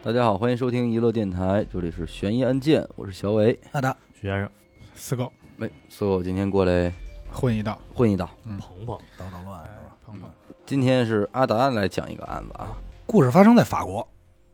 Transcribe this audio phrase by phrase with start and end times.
[0.00, 3.58] 大家好，欢迎收听娱乐电台，这里是悬疑案件，我是小伟。
[3.72, 4.48] 阿达徐先生，
[4.94, 5.30] 四狗。
[5.58, 6.92] 哎，所以我今天过来
[7.32, 8.30] 混一道，混一道。
[8.44, 9.96] 鹏鹏，捣捣乱是吧？
[10.06, 10.30] 碰碰。
[10.64, 14.06] 今天是阿达来讲一个案子啊，故事发生在法国，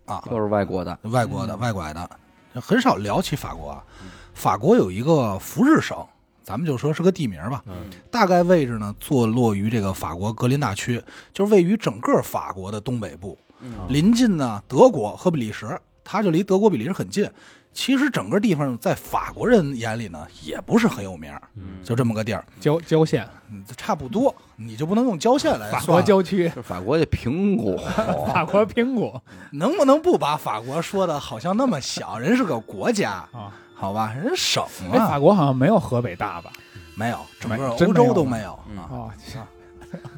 [0.07, 0.99] 啊，又是外国的。
[1.03, 2.11] 外国的，外国来的，
[2.55, 3.85] 很少聊起法国啊。
[4.33, 6.05] 法国有一个福日省，
[6.43, 7.91] 咱们就说是个地名吧，嗯。
[8.11, 11.01] 大概位置呢坐落于这个法国格林纳区，
[11.35, 13.44] 就是位于整个法国的东北部，嗯
[13.89, 17.29] 临近呢德国和比利时，它就离德国、比利时很近。
[17.73, 25.81] 其实整个地方在法国人眼里呢，也不是很有名，嗯，就这么个地儿，郊郊县，嗯差不多，你就不能用郊县来法。
[25.81, 27.77] 国郊区，法国的苹果，
[28.33, 29.21] 法国苹果
[29.51, 32.17] 能不能不把法国说的好像那么小？
[32.17, 33.51] 人是个国家，啊！
[33.75, 36.53] 好吧，人省啊，法啊，国好像没有河北大吧？
[36.95, 39.11] 没有，整个欧没有吗洲都没有嗯啊哦，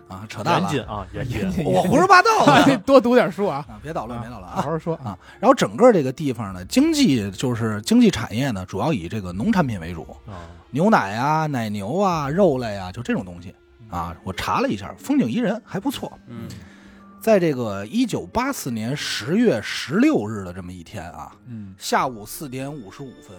[0.09, 3.65] 啊，扯淡了，严谨啊，严谨， 我胡说八道的 多读点书啊！
[3.69, 5.19] 啊，别捣乱，别捣乱啊好好说啊！
[5.41, 13.55] 然后整个这个地方呢，经济就是经济产业呢，主要以这个农产品为主，啊，牛奶啊、奶牛啊、肉类啊，就这种东西
[13.91, 14.17] 啊。
[14.23, 16.13] 我查了一下，风景宜人，还不错。
[16.29, 16.49] 嗯
[17.19, 23.37] 在这个一九八四年十月十六日的这么一天啊，嗯，下午四点五十五分，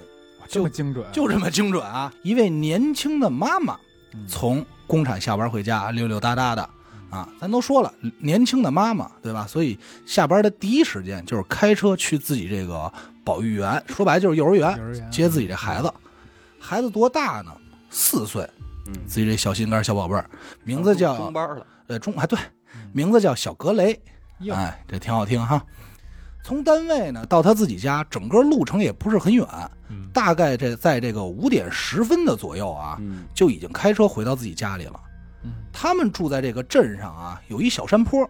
[0.50, 2.12] 这么精准，就这么精准啊！
[2.22, 3.80] 一位年轻的妈妈嗯
[4.28, 6.70] 从工厂下班回家，溜溜达达的
[7.10, 7.28] 啊。
[7.40, 9.46] 咱都说了，年轻的妈妈对吧？
[9.46, 12.92] 所以下班的第一时间就是开车去自己这个
[13.24, 15.94] 保育园，说白了就是幼儿园接自己这孩子。
[16.60, 17.52] 孩子多大呢？
[17.90, 18.50] 四岁，
[18.88, 20.30] 嗯，自己这小心肝小宝贝儿，
[20.64, 21.66] 名字叫中班了。
[21.88, 22.38] 呃中啊对，
[22.92, 23.98] 名字叫小格雷。
[24.52, 25.64] 哎，这挺好听哈。
[26.44, 29.70] 从单位呢到他自己家，整个路程也不是很远，嗯，
[30.18, 35.00] 大概这在这个五点十分的左右啊，嗯就已经开车回到自己家里了。
[35.44, 38.28] 嗯他们住在这个镇上啊，有一小山坡，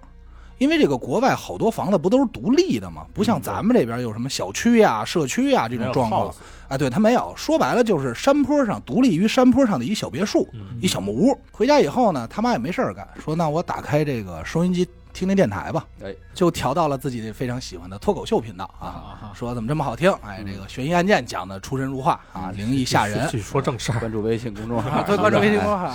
[0.58, 3.06] 因为这个国外好多房子不都是独立的吗？
[3.14, 6.36] 不像咱们这边有什么小区呀、社区呀这种状况。
[6.68, 11.40] 哎，对他没有，说白了就是山坡上独立于山坡上的一小别墅，嗯一小木屋。
[11.54, 14.86] 回家以后呢，他妈也没事儿干，说那我打开这个收音机
[15.18, 19.18] 听听电台吧，哎，就调到了自己非常喜欢的脱口秀频道啊。
[19.20, 20.12] 啊说怎么这么好听？
[20.22, 23.28] 哎，这个悬疑案件讲的出神入化啊，灵异吓人。
[23.28, 25.92] 继续说正事儿，关注微信公众号，对关注微信公众号。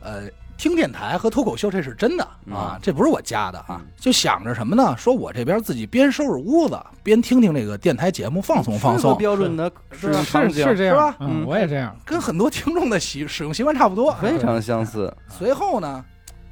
[0.00, 4.96] 呃，听电台和脱口秀这是真的啊嗯，这不是我加的啊嗯，就想着什么呢？
[4.98, 11.96] 说我这边自己边收拾屋子，边听听这个电台节目，放松放松，标准的是是是这样是吧嗯，嗯我也这样。
[12.04, 14.12] 跟很多听众的习使用习惯差不多。
[14.20, 15.16] 非常相似。
[15.28, 16.04] 随后呢，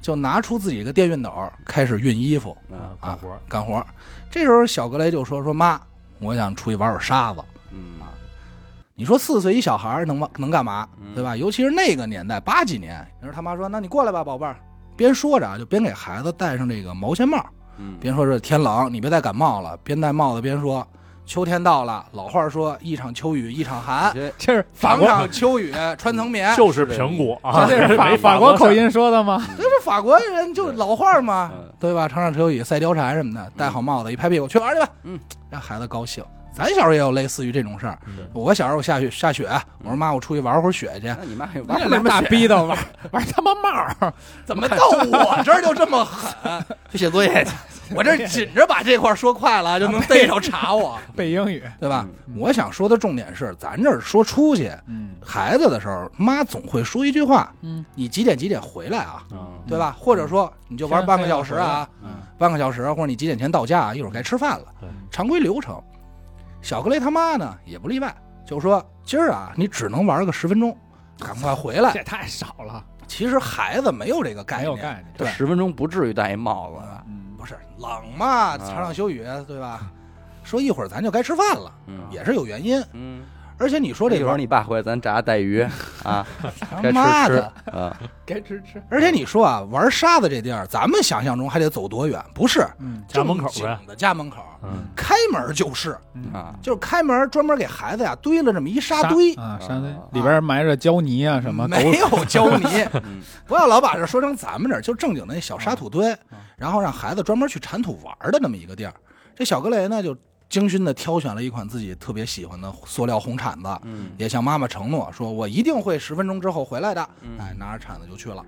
[0.06, 1.32] 就拿出自己的电熨斗，
[1.64, 3.84] 开始熨衣服啊，干活儿，干活。
[4.30, 5.80] 这时候小格雷就说：“说妈，
[6.20, 7.42] 我想出去玩会儿沙子。
[7.72, 7.98] 嗯
[8.94, 11.36] 你说四岁一小孩能嘛能干嘛，嗯对吧？
[11.36, 12.94] 尤其是那个年代，八几年。
[13.20, 14.56] 然后他妈说：‘那你过来吧，宝贝儿。’
[14.96, 17.44] 边说着啊，就边给孩子戴上这个毛线帽，
[17.76, 19.76] 嗯，边说这天冷，你别再感冒了。
[19.78, 20.86] 边戴帽子边说
[21.26, 29.44] ：‘秋天到了，老话说一场秋雨一场寒，这这是法国，场场秋雨穿层棉。’就是苹果啊，这是法法国口音说的吗？
[29.56, 32.06] 这是法国人就老话嘛嗯，对吧？
[32.06, 35.19] 场场秋雨赛貂蝉什么的，戴好帽子一拍屁股去玩去吧，嗯，
[35.50, 36.25] 让孩子高兴。
[36.53, 37.98] 咱小时候也有类似于这种事儿。
[38.06, 39.47] 嗯我小时候下雪下雪，
[39.82, 41.09] 我说妈，我出去玩会儿雪去。
[41.09, 42.78] 那你妈有你俩大逼的玩
[43.12, 44.12] 玩他妈帽，
[44.47, 46.65] 怎么到我 这儿就这么狠？
[46.91, 47.50] 去写作业去。
[47.94, 51.62] 我这紧着把这块儿说快了，就能逮着查我， 背英语。
[51.78, 52.06] 对吧？
[52.36, 59.97] 我想说的重点是，咱这儿说出去嗯孩子的时候，妈总会说一句话嗯，：“你几点几点回来啊？”嗯对吧？
[59.98, 64.66] 或者说你就玩半个小时啊，嗯半个小时，或者你几点前到家啊，一会儿该吃饭了，
[65.10, 65.80] 常规流程。
[66.62, 68.14] 小格雷他妈呢也不例外，
[68.44, 70.76] 就说今儿啊，你只能玩个十分钟，
[71.18, 72.03] 赶快回来这。
[72.03, 75.06] 太少了，其实孩子没有这个概念，没有概念。
[75.16, 77.04] 对，十分钟不至于戴一帽子吧？
[77.46, 79.90] 是冷嘛，场场秋雨，对吧？
[80.42, 82.82] 说一会儿咱就该吃饭了，嗯也是有原因。
[82.92, 83.24] 嗯，
[83.58, 85.60] 而且你说这一会儿你爸回来，咱炸带鱼
[86.02, 87.96] 啊，他 该吃吃妈的，啊。
[88.26, 88.82] 该吃吃。
[88.90, 92.22] 而且你说啊，玩沙子这地儿，咱们想象中还得走多远？
[92.34, 93.53] 不是，嗯家门口呗。
[93.54, 96.32] 正经的家门口，嗯，开门就是，嗯。
[96.34, 99.88] 啊，就是开门专门给孩子呀堆了这么一沙堆，啊，沙堆。
[99.91, 102.66] 啊里边埋着胶泥啊，什么没有胶泥，
[103.04, 103.22] 嗯。
[103.47, 106.16] 不要老把这说成咱们这儿，就正经的那小沙土堆，
[106.56, 108.92] 然后让孩子专门去铲土玩的那么一个地儿。
[109.36, 110.16] 这小格雷呢，就
[110.48, 117.09] 精心的挑选了一款自己特别喜欢的塑料红铲子，嗯也向妈妈承诺说，我一定会十分钟之后回来的。
[117.22, 118.45] 嗯哎，拿着铲子就去了，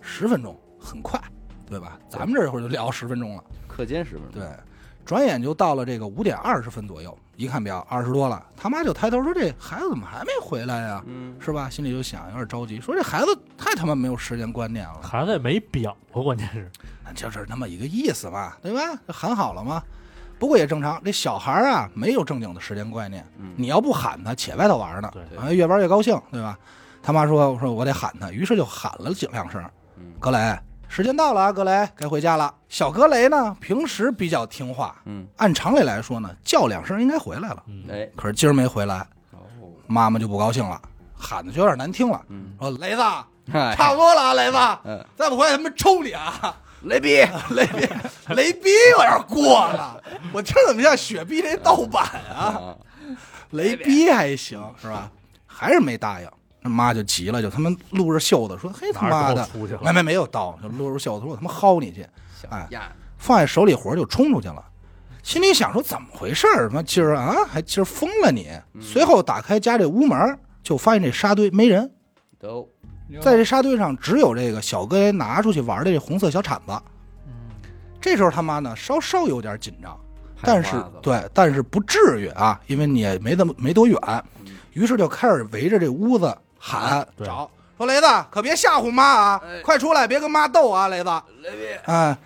[0.00, 1.20] 十分钟很快，
[1.66, 1.98] 对吧？
[2.08, 4.40] 咱们这会儿就聊十分钟了，课间十分钟。
[4.40, 4.48] 对。
[5.04, 11.02] 转眼就到了这个五点二十分左右，一看表二十多了，他妈就抬头说：“这孩子怎么还没回来呀？
[11.06, 13.26] 嗯，是吧？”心里就想，有点着急，说这孩子
[13.56, 16.70] 太他妈没有时间观念了，孩子也没表啊，关键是，
[17.14, 18.80] 就是那么一个意思嘛，对吧？
[19.08, 19.82] 喊好了吗？
[20.38, 25.10] 不过也正常，这小孩儿啊没有正经的时间观念，嗯你要不喊他，且外头玩呢，
[25.52, 26.58] 越玩越高兴，对吧？
[27.02, 29.62] 他妈说：“我说我得喊他。”于是就喊了几两声
[29.96, 30.58] 嗯：“格雷，
[30.88, 37.62] 时间到了啊，格雷，该回家了。”小格雷呢，平时比较听话，嗯，按常理来说呢，叫两声应该回来了。
[38.16, 38.98] 可是今儿没回来，
[39.32, 39.38] 哦，
[39.86, 40.80] 妈妈就不高兴了，
[41.16, 43.02] 喊的就有点难听了，嗯，说：“雷子，
[43.74, 47.16] 差不多了啊，雷子，嗯，再不回来他们抽你啊！”雷逼，
[47.50, 47.88] 雷逼，
[48.34, 50.02] 雷逼有点过了，
[50.32, 52.38] 我听怎么像雪碧这盗版啊？
[52.38, 52.76] 啊，
[53.50, 55.10] 雷逼还行是吧？
[55.46, 56.30] 还是没答应，
[56.60, 59.48] 那妈就急了，就他妈撸着袖子说：“嘿他妈的
[59.82, 62.06] 没没没有刀，就撸着袖子说：我他妈薅你去！”
[62.48, 64.64] 哎呀，放下手里活就冲出去了，
[65.24, 66.70] 心里想说怎么回事儿？
[66.70, 68.48] 妈今儿啊，还今儿疯了你！
[68.80, 71.90] 随后打开家这屋门，就发现这沙堆没人，
[72.38, 72.70] 都，
[73.20, 76.72] 在这沙堆上只有这个小哥爷拿出去玩的这红色小铲子。
[78.00, 79.98] 这时候他妈呢稍稍有点紧张，
[80.40, 83.98] 但是对，但是不至于啊，因为你也没怎么没多远，
[84.72, 91.10] 于是就开始围着这屋子喊找，说雷子可别吓唬妈啊，哎快出来，别跟妈斗啊，雷子，
[91.42, 92.16] 雷比，哎，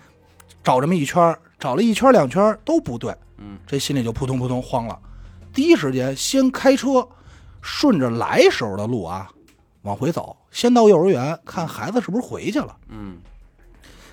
[0.63, 4.97] 找这么一圈，找了一圈两圈都不对，嗯，这心里就扑通扑通慌了，
[5.51, 7.07] 第一时间先开车
[7.61, 9.27] 顺着来时候的路啊
[9.81, 12.77] 往回走，先到幼儿园看孩子是不是回去了。
[12.87, 13.17] 嗯，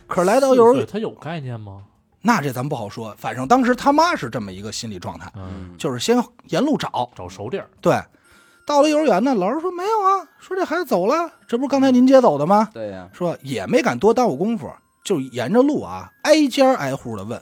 [0.08, 1.84] 可是来到幼儿园，他有概念吗？
[2.22, 7.98] 那这咱不好说，反正当时他妈是这么一个心理状态，嗯，就是先沿路找，找熟地儿，对，
[8.66, 12.68] 到了幼儿园呢，老师说没有啊，说这孩子走了，这不是刚才您接走的吗？
[12.74, 14.70] 对呀，说也没敢多耽误功夫，
[15.04, 17.40] 就沿着路啊，挨家挨户的问，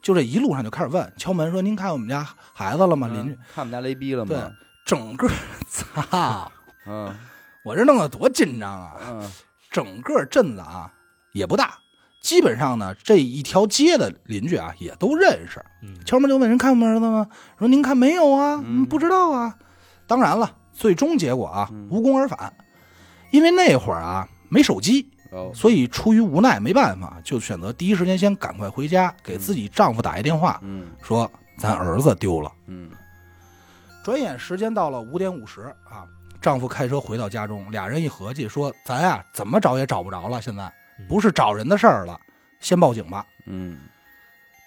[0.00, 3.08] 就这一路上就开始问，敲门说您看我们家孩子了吗？
[3.08, 4.38] 邻居嗯，看我们家雷逼了吗对？，
[4.84, 5.28] 整个
[5.68, 6.52] 操，
[6.86, 7.12] 嗯
[7.64, 8.96] 我这弄得多紧张啊！
[9.08, 9.30] 嗯，
[9.70, 10.92] 整个镇子啊
[11.32, 11.78] 也不大，
[12.20, 15.62] 基本上呢这一条街的邻居啊也都认识。
[15.82, 17.26] 嗯，敲门就问人看我们儿子吗？
[17.58, 19.56] 说您看没有啊，嗯不知道啊。
[20.06, 22.52] 当然了，最终结果啊嗯无功而返，
[23.30, 32.50] 因为那会儿啊没手机，哦，所以出于无奈没办法，就选择第一时间先赶快回家，给自己丈夫打一电话，嗯说咱儿子丢了。
[32.66, 32.90] 嗯
[34.02, 36.08] 转眼时间到了五点五十啊，
[36.40, 40.72] 丈夫开车回到家中，俩人一合计说，咱呀怎么找也找不着了，现在
[41.08, 42.18] 不是找人的事儿了，
[42.60, 43.24] 先报警吧。
[43.46, 43.78] 嗯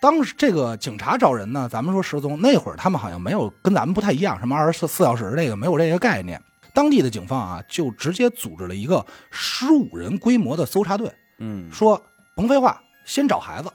[0.01, 6.41] 当时这个警察找人呢，咱们说失踪那会儿，他们好像没有跟咱们不太一样，什么二十四四小时这个没有这个概念。
[6.73, 12.01] 当地的警方啊，就直接组织了一个十五人规模的搜查队，嗯，说
[12.35, 13.71] 甭废话，先找孩子，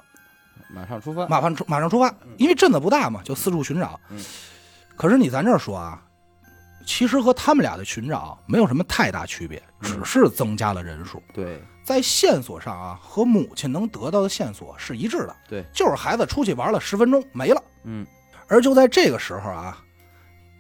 [0.69, 3.99] 马上出发，马上出马上出发，因为镇子不大嘛，就四处寻找。
[4.11, 4.23] 嗯
[4.97, 6.03] 可是你咱这儿说啊，
[6.89, 11.23] 其实和他们俩的寻找没有什么太大区别，嗯只是增加了人数。
[11.35, 17.63] 对在线索上啊，和母亲能得到的线索是一致的，对，就是孩子出去玩了十分钟没了。
[17.85, 18.07] 嗯
[18.49, 19.77] 而就在这个时候啊，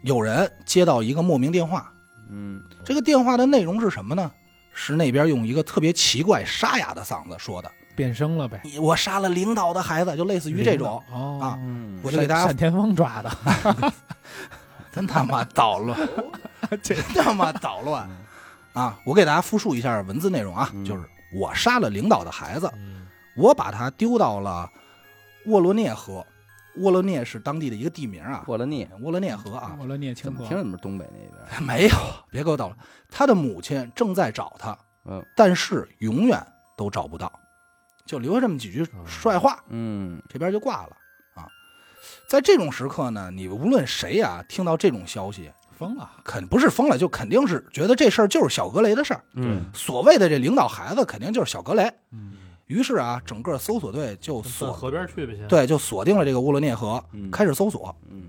[0.02, 1.90] 有人接到一个莫名电话，
[2.30, 4.30] 嗯这个电话的内容是什么呢？
[4.74, 11.02] 是那边用一个特别奇怪沙哑的嗓子说的变声了呗，：“你我杀了领导的孩子，就类似于这种。
[11.10, 13.30] 哦啊嗯，我就给大家闪天风抓的，
[14.98, 16.08] 真他妈捣乱，
[16.82, 18.08] 真他妈捣乱
[18.74, 18.98] 啊！
[19.06, 23.06] 我给大家复述一下文字内容啊，嗯就是我杀了领导的孩子，嗯
[23.36, 24.68] 我把他丢到了
[25.46, 26.26] 沃罗涅河，
[26.78, 31.62] 沃罗涅是当地的一个地名啊，沃罗涅，沃罗涅河啊，沃罗涅清河怎么听着怎么东北那边？
[31.62, 31.94] 没有，
[32.30, 32.76] 别给我捣乱。
[33.08, 36.44] 他的母亲正在找他，嗯但是永远
[36.76, 37.32] 都找不到，
[38.04, 40.96] 就留下这么几句帅话，嗯这边就挂了啊。
[42.28, 49.24] 在这种时刻呢，你无论谁啊，听到这种消息，疯了，肯不是疯了，就肯定是觉得这事儿就是小格雷的事儿。
[49.32, 51.90] 嗯所谓的这领导孩子，肯定就是小格雷。
[52.12, 52.32] 嗯，
[52.66, 57.96] 于是啊，整个搜索队就锁河边去呗，先，对，就锁定了这个乌伦涅河，嗯开始搜索。
[58.10, 58.24] 嗯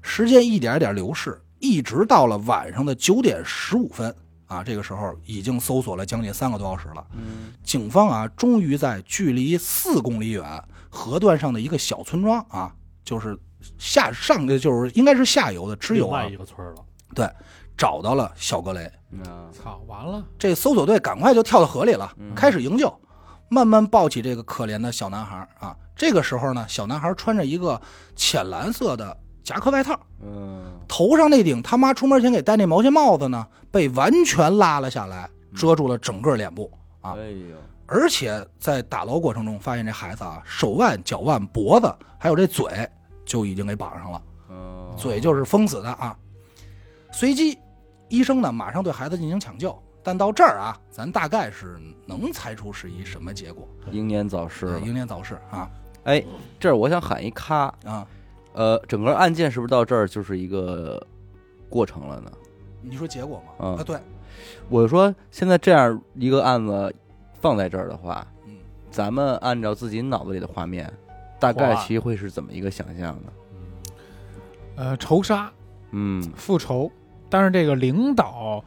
[0.00, 4.12] 时间一点点流逝，一直到了晚上的九点十五分
[4.46, 7.06] 啊，这个时候已经搜索了将近三个多小时了。
[7.14, 12.74] 嗯警方啊，终于在距离四公里远河段上的一个小村庄啊，
[13.04, 13.38] 就是
[13.78, 17.28] 下上的就是应该是下游的支流啊另外一，个村儿了，对，
[17.76, 18.84] 找到了小格雷。
[19.24, 22.92] 啊操，完了，这搜索队赶快就跳到河里了，嗯开始营救，
[23.48, 25.76] 慢慢抱起这个可怜的小男孩啊。
[25.94, 27.80] 这个时候呢，小男孩穿着一个
[28.16, 36.70] 浅蓝色的夹克外套，嗯头上那顶他妈出门前给戴那毛线帽子呢，被完全拉了下来，遮住了整个脸部
[37.02, 37.12] 啊。
[37.18, 42.88] 哎呦而且在打捞过程中，发现这孩子啊，手腕、脚腕、脖子，还有这嘴，
[43.24, 46.16] 就已经给绑上了，哦嘴就是封死的啊。
[47.12, 47.58] 随即，
[48.08, 55.68] 医生呢马上对孩子进行抢救，但到这儿啊，咱大概是能猜出是一什么结果，英年早逝英年早逝啊。
[56.04, 56.24] 哎，
[56.58, 58.06] 这儿我想喊一咔，啊。
[58.54, 61.04] 呃，整个案件是不是到这儿就是一个
[61.70, 62.30] 过程了呢？
[62.82, 63.52] 你说结果吗？
[63.60, 63.98] 嗯啊，对，
[64.68, 66.94] 我说现在这样一个案子
[67.42, 68.54] 放在这儿的话，嗯，
[68.90, 70.90] 咱们按照自己脑子里的画面，
[71.38, 73.32] 大概哇其会是怎么一个想象呢？
[74.76, 75.52] 呃，仇杀、
[75.90, 76.90] 嗯，复仇，
[77.28, 78.64] 但是这个领导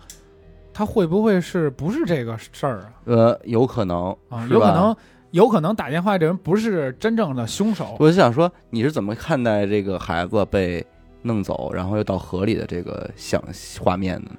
[0.74, 2.94] 他会不会是不是这个事儿啊？
[3.06, 4.96] 呃，有可能啊，有可能，
[5.32, 7.96] 有可能打电话这人不是真正的凶手。
[7.98, 10.86] 我就想说，你是怎么看待这个孩子被
[11.22, 13.42] 弄走，然后又到河里的这个想
[13.82, 14.38] 画面的呢？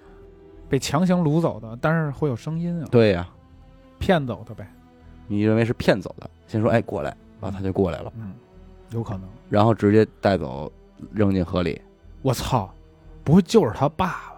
[0.69, 3.29] 被强行掳走的，但是会有声音啊，对呀、
[3.99, 4.67] 骗走的呗。
[5.27, 8.33] 你认为是骗走的，先说哎过来，然后他就过来了，嗯，
[8.91, 9.29] 有可能。
[9.51, 10.71] 然后直接带走，
[11.13, 11.81] 扔进河里。
[12.23, 12.73] 我操，
[13.25, 14.37] 不会就是他爸爸？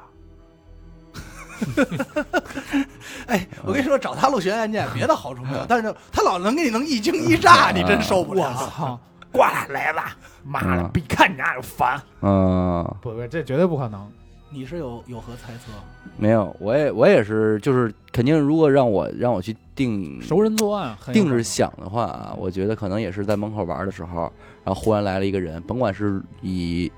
[3.27, 8.57] 哎，我跟你说，找他录悬疑案件，别的好处没有，但是他老能给你能一惊一乍，你真受不了我了。
[8.57, 9.01] 操！
[9.31, 10.01] 过来，雷子，
[10.45, 12.01] 妈的，嗯比看你俩就烦。
[12.23, 14.11] 嗯，不不，这绝对不可能。
[14.51, 15.73] 你是有有何猜测？
[16.17, 24.23] 没有，我也我也是，就是肯定，如果让我让我去定熟人作案，很有可能定着想的话啊，我觉得可能也是在门口玩的时候，
[24.65, 26.91] 然后忽然来了一个人，甭管是以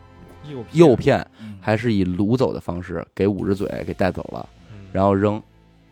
[0.49, 4.49] 诱诱骗嗯还是以掳走的方式给捂着嘴给带走了，
[4.92, 5.37] 然后扔，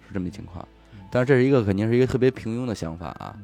[0.07, 0.67] 是这么一情况。
[1.11, 3.35] 但是这是一个肯定是一个特别平庸的想法啊，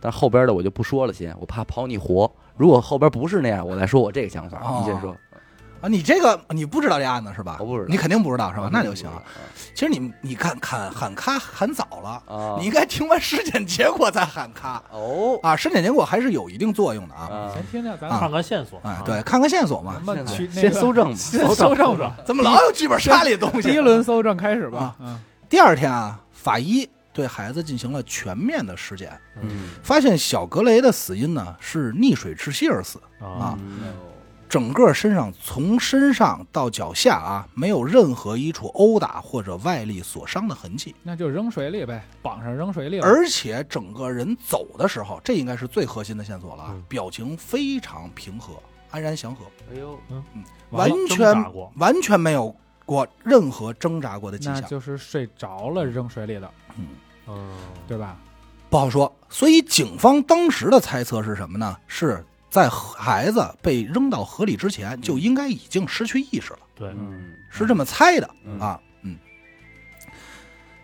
[0.00, 2.30] 但后边的我就不说了，先，我怕跑你活。
[2.56, 4.58] 如果后边不是那样，我再说我这个想法。
[4.58, 5.16] 哦你先说，
[5.80, 7.56] 啊，你这个你不知道这案子是吧？
[7.60, 8.68] 我不知道你肯定不知道是吧？
[8.72, 9.22] 那就行啊。
[9.74, 15.56] 其实你你看喊喊咔喊早了，啊，你应该听完尸检结果再喊咔哦啊。
[15.56, 17.28] 尸检结果还是有一定作用的啊。
[17.30, 18.78] 啊先听听咱看看线索。
[18.82, 20.02] 哎，啊对，，看看线索嘛
[20.52, 22.16] 先搜证吧，先搜证吧。
[22.26, 23.70] 怎么老有剧本杀里的东西？
[23.70, 24.96] 第一轮搜证开始吧啊。
[25.00, 25.18] 嗯，
[25.48, 33.56] 第二天啊，法医对孩子进行了全面的尸检，嗯发现小格雷的死因呢是溺水窒息而死，啊，
[34.50, 43.06] 整个身上从身上到脚下啊没有任何一处殴打或者外力所伤的痕迹，那就扔水里呗，绑上扔水里了。
[43.06, 48.54] 而且整个人走的时候，这应该是最核心的线索了啊嗯，表情非常平和、
[48.90, 49.96] 安然祥和，哎呦，
[50.70, 52.52] 完挣扎全过完全没有
[52.84, 54.60] 过任何挣扎过的迹象。
[54.60, 56.50] 那就是睡着了扔水里的，
[57.28, 57.54] 嗯，
[57.86, 58.16] 对吧？
[58.68, 59.12] 不好说。
[59.28, 61.76] 所以警方当时的猜测是什么呢？
[61.86, 68.80] 是在孩子被扔到河里之前就应该已经失去意识了，对，嗯是这么猜的嗯啊。
[69.02, 69.16] 嗯，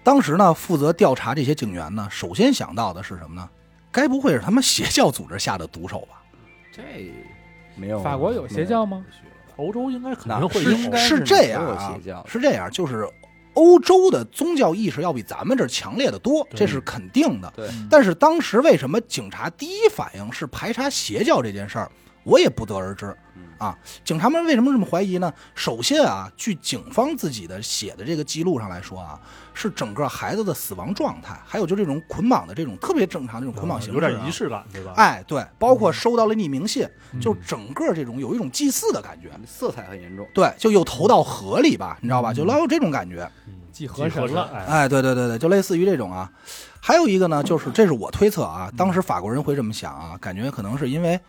[0.04, 3.48] 当时呢，负责调查这些警员呢，首先想到的是什么呢？
[3.90, 6.22] 该不会是他们邪教组织下的毒手吧？
[6.70, 7.12] 这
[7.74, 9.04] 没有法国有邪教吗？
[9.56, 13.08] 欧洲应该肯那定会有是是这样啊，是这样，就是
[13.56, 17.52] 欧洲的宗教意识要比咱们这儿强烈的多，这是肯定的。
[17.56, 21.90] 对，嗯但是当时为什么警察第一反应是排查邪教这件事儿，
[22.26, 23.06] 我也不得而知
[23.36, 23.42] 嗯。
[23.58, 25.32] 啊，警察们为什么这么怀疑呢？
[25.54, 29.18] 首先啊，据警方自己的写的这个记录上来说啊，
[29.54, 34.30] 是整个孩子的死亡状态，还有就这种捆绑的这种特别正常这种捆绑形式、啊，有点仪。
[34.30, 34.92] 式感，对吧？
[34.96, 39.30] 哎，对，包括收到了匿名信，嗯就整个这种有一种祭祀的感觉。
[39.46, 40.28] 色彩很严重。
[40.34, 42.34] 对，就又投到河里吧，你知道吧？
[42.34, 43.26] 就老有这种感觉。
[43.46, 46.30] 嗯祭河神了哎，哎，对对对对，就类似于这种啊。
[46.80, 51.20] 还有一个呢，就是这是我推测啊，当时法国人会这么想啊，感觉可能是因为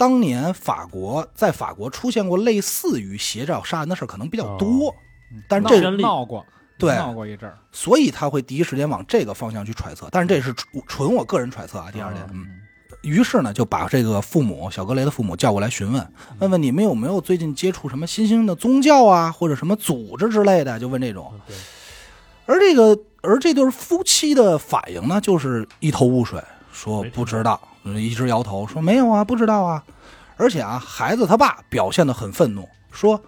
[0.00, 4.94] 当年法国在法国出现过类似于邪教杀人的事儿可能比较多，
[5.30, 6.42] 嗯但是这闹闹过，
[6.78, 7.58] 对闹过一阵儿。
[7.70, 10.08] 所以他会第一时间往这个方向去揣测。
[10.10, 11.90] 但是这是纯纯我个人揣测啊。
[11.92, 12.46] 第二点，嗯，
[13.02, 21.30] 于是呢就把这个父母小格雷的父母叫过来询问，问问你们有没有最近接触什么新兴的宗教啊，或者什么组织之类的，就问这种。
[22.46, 26.42] 而这个而这对夫妻的反应呢，就是一头雾水，
[26.72, 29.82] 说不知道，一直摇头，说没有啊，不知道啊。
[30.36, 33.20] 而且啊，孩子他爸表现得很愤怒，说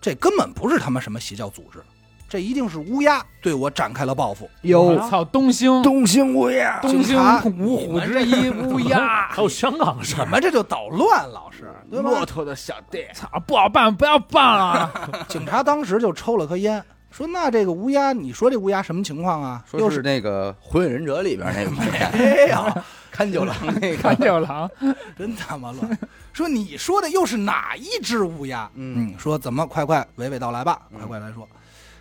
[0.00, 1.82] 这根本不是他妈什么邪教组织，
[2.28, 4.48] 这一定是乌鸦对我展开了报复。
[4.62, 12.24] 有操，东兴东兴乌鸦东兴警察五虎之一乌 鸦，还有香港的事儿，怎么这就捣乱，老师，对吧？
[12.24, 14.92] 驼的小弟，操，不好办，不要办了。
[15.28, 19.64] 警察当时就抽了颗烟，说：“那这个乌鸦，你说这乌鸦什么情况啊？
[19.72, 22.82] 又说是那个《火影忍者》里边那个乌 鸦，没有，
[23.20, 23.54] 看九郎。
[23.80, 24.70] 那看个，九郎，
[25.18, 25.98] 真他妈乱！
[26.32, 28.70] 说你说的又是哪一只乌鸦？
[28.74, 29.12] 嗯。
[29.12, 31.46] 嗯，说怎么快快娓娓道来吧，快快来说。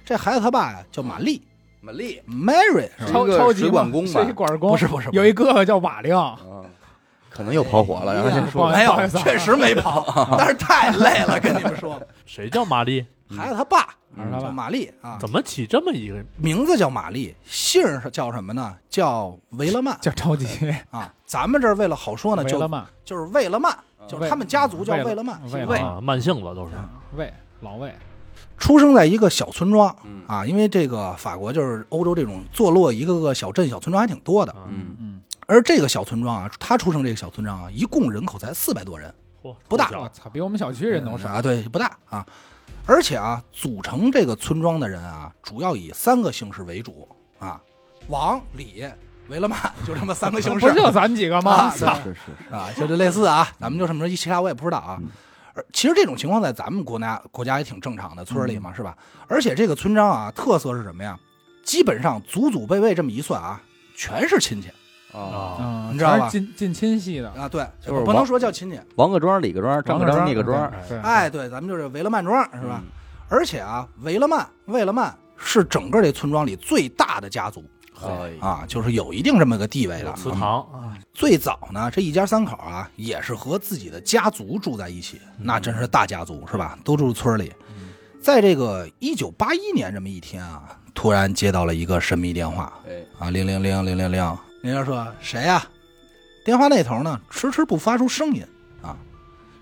[0.06, 1.42] 这孩子他爸呀叫玛丽。
[1.82, 4.12] 玛丽，，Mary 超超级水管工吧。
[4.24, 4.72] 水管工。
[4.72, 6.64] 不是不是有一哥哥叫瓦亮，啊，
[7.30, 8.70] 可能又跑火了，然后先说。
[8.72, 12.02] 没有确实没跑， 但是太累了，跟你们说。
[12.26, 13.06] 谁叫玛丽？
[13.36, 16.24] 孩子他爸叫玛丽啊，怎么起这么一个？
[16.38, 18.76] 名字叫玛丽，姓儿是叫什么呢？
[18.90, 20.48] 叫维勒曼叫超级，
[20.90, 21.14] 啊。
[21.26, 26.72] 咱们这儿为了好说呢，就维勒曼，就是魏勒曼，就是他们家族叫魏魏勒曼，魏魏啊，慢性子都是。
[27.16, 27.94] 魏老魏，
[28.58, 34.56] 出生在一个小村庄嗯啊，因为这个法国就是欧洲这种坐落一个个小镇、小村庄还挺多的。
[34.70, 39.14] 嗯嗯，而这个小村庄啊，他出生这个小村庄啊，一共人口才四百多人
[39.44, 41.30] 嚯不大我操，比我们小区人都少。
[41.30, 42.26] 啊，对，不大啊。
[42.86, 47.08] 而且啊，组成这个村庄的人啊，主要以三个姓氏为主
[47.38, 47.62] 啊，
[48.08, 48.84] 王、李、
[49.28, 51.72] 维勒曼， 就这么三个姓氏不就咱几个吗啊？
[51.72, 54.98] 是是是，啊，就这类似啊，咱们就这么说，其他我也不知道啊。
[55.02, 55.08] 嗯
[55.56, 58.96] 而其实这种情况在咱们国家国家也挺正常的，村里嘛是吧？
[59.28, 61.20] 而且这个村庄啊，特色是什么呀？
[61.64, 63.60] 基本上祖祖辈辈这么一算啊，
[63.96, 64.70] 全是亲戚
[65.12, 67.48] 啊，你知道吧近近亲系的，啊。
[67.50, 72.82] 对，就是不能说叫亲戚，王各庄、李各庄、张各庄、聂各庄，对，哎，对，咱们就是维勒曼庄是吧？
[72.84, 72.88] 嗯？
[73.28, 77.64] 而且啊，维勒曼、魏勒曼是整个这村庄里最大的家族
[78.02, 80.14] 哎啊，就是有一定这么个地位的。
[80.14, 86.78] 祠堂啊，最早呢，这一家三口啊，也是和自己的家族住在一起，那真是大家族是吧？
[86.84, 87.52] 都住村里。
[88.22, 95.66] 在这个一九八一年这么一天啊，突然接到了一个神秘电话哎，啊，零零零零零零，人家说谁呀、
[96.44, 98.46] 电话那头呢，迟迟不发出声音
[98.82, 98.96] 啊，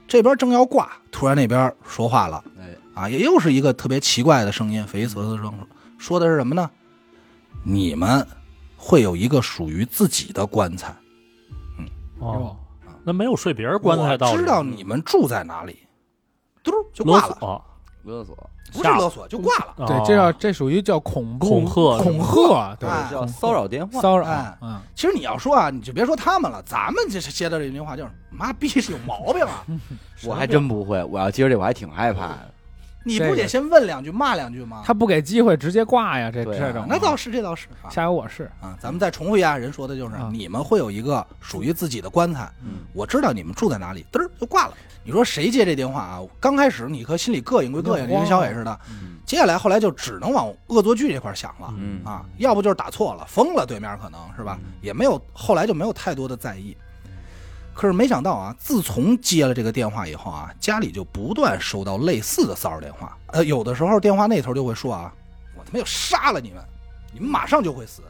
[0.07, 5.53] 这边正要挂，突然那边说话了哎，啊，也又是一个特别奇怪的声音，匪夷所思的声，
[5.97, 6.69] 说的是什么呢？
[7.63, 8.25] 你们
[8.75, 10.95] 会有一个属于自己的棺材。
[11.77, 11.85] 嗯
[12.19, 12.57] 哦，
[13.03, 15.77] 那没有睡别人棺材道理，我知道你们住在哪里，
[16.63, 17.65] 嘟就挂了，勒索，
[18.03, 19.73] 勒索，吓不是勒索就挂了。
[19.87, 24.01] 对，哦这叫这属于叫恐怖恐吓恐吓，对，哎叫骚扰电话。
[24.01, 29.63] 骚扰哎，嗯，其实你要说啊，你就别说他们了，咱们这是接到这句话就是妈逼是有毛病啊！
[30.25, 32.51] 我还真不会，我要接着这我还挺害怕的。
[33.07, 34.83] 你不得先问两句骂两句吗？
[34.85, 38.77] 他不给机会直接挂呀，这对啊这种那倒是这倒是啊下有我是，啊！
[38.79, 44.73] 咱们再重复一下，人说的就是啊你们会有一个属于自己的棺材，嗯，我知道你们住在哪里，嘚儿就挂了。
[45.03, 46.19] 你说谁接这电话啊？
[46.39, 51.73] 刚开始你和心里膈应归膈应，你跟小伟似的，嗯接下来后来就只能往恶作剧这块想了。
[51.77, 56.75] 嗯啊，要不就是打错了，疯了，对面可能是吧，也没有，后来就没有太多的在意。
[57.77, 63.15] 可是没想到啊，自从接了这个电话以后啊，家里就不断收到类似的骚扰电话。
[63.27, 65.13] 呃，有的时候电话那头就会说啊，
[65.55, 66.63] 我他妈要杀了你们，
[67.13, 68.01] 你们马上就会死，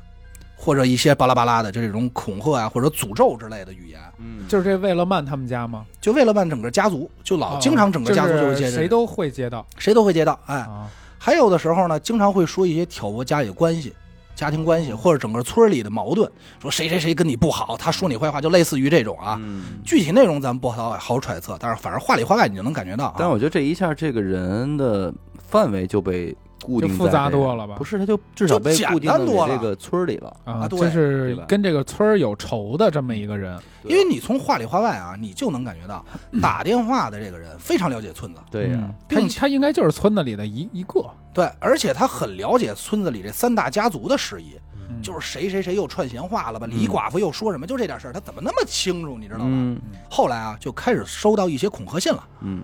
[0.55, 5.85] 或者一些巴拉巴拉的就这种恐吓啊，或者诅咒之类的语言，嗯，就是这魏勒曼他们家吗？
[5.99, 13.93] 就为了曼整个家族，就老啊经常整个家族就会接这个是谁都会接到谁都会接到，哎，啊，还有的时候呢，经常会说一些挑拨家里的关系、
[14.37, 19.35] 家庭关系，或者整个村里的矛盾，说谁谁谁跟你不好，他说你坏话，就类似于这种啊。
[19.41, 23.15] 嗯具体内容咱们不好好揣测，但是反正话里话外你就能感觉到啊。
[23.17, 25.11] 但我觉得这一下，这个人的
[25.49, 30.35] 范围就被固定在就复杂多了吧不是，他就至少被固定在单多了这个村里了。
[30.43, 36.03] 啊，这是跟这个村儿有仇的这么一个人，因为你从话里话外啊，你就能感觉到
[36.41, 44.53] 打电话的这个人非常了解村子，对呀嗯，他他应该就是村子里的一一个，对，而且他很了解村子里这三大家族的事宜，
[44.89, 49.45] 嗯就是谁谁谁又串闲话了吧，嗯李寡妇又说什么，就这点事儿，他怎么那么清楚，你知道吗？
[49.49, 52.23] 嗯后来啊，就开始收到一些恐吓信了。
[52.41, 52.63] 嗯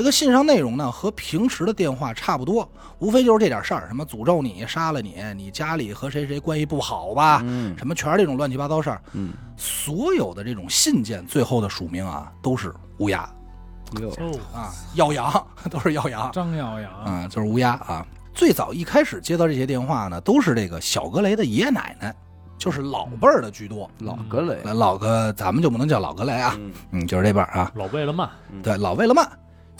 [0.00, 2.66] 这个信上内容呢和平时的电话差不多，
[3.00, 9.02] 无非就是这点事儿，什么诅咒你、杀了你，你家里和谁谁关系不好吧，嗯什么全是这种乱七八糟事儿。
[9.12, 13.28] 嗯，所有的这种信件最后的署名啊都是乌鸦
[14.00, 18.06] 哟，哦，啊，耀阳 都是耀阳张耀阳，啊，就是乌鸦啊。
[18.32, 22.14] 最早一开始接到这些电话呢，都是这个小格雷的爷爷奶奶，
[22.56, 23.90] 就是老辈儿的居多。
[23.98, 27.70] 老格雷，老格，咱们就不能叫老格雷啊，嗯嗯，就是这辈儿啊。
[27.74, 28.26] 老贝勒曼，
[28.62, 29.28] 对，老魏勒曼，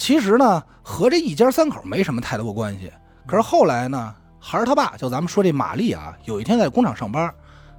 [0.00, 2.90] 其实呢和这一家三口没什么太多关系。
[3.26, 7.32] 可是后来呢，孩儿他爸就咱们说这玛丽啊，有一天在工厂上班，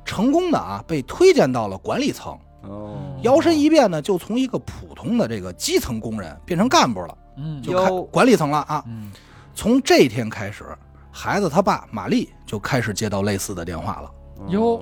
[0.06, 8.84] 成功的啊被推荐到了管理层，哦，摇身一变呢就从一个普通的这个基层工人变成干部了，嗯就开管理层了啊。
[8.86, 9.12] 嗯
[9.56, 10.64] 从这天开始，
[11.12, 14.12] 孩子他爸玛丽就开始接到类似的电话了。
[14.50, 14.82] 哟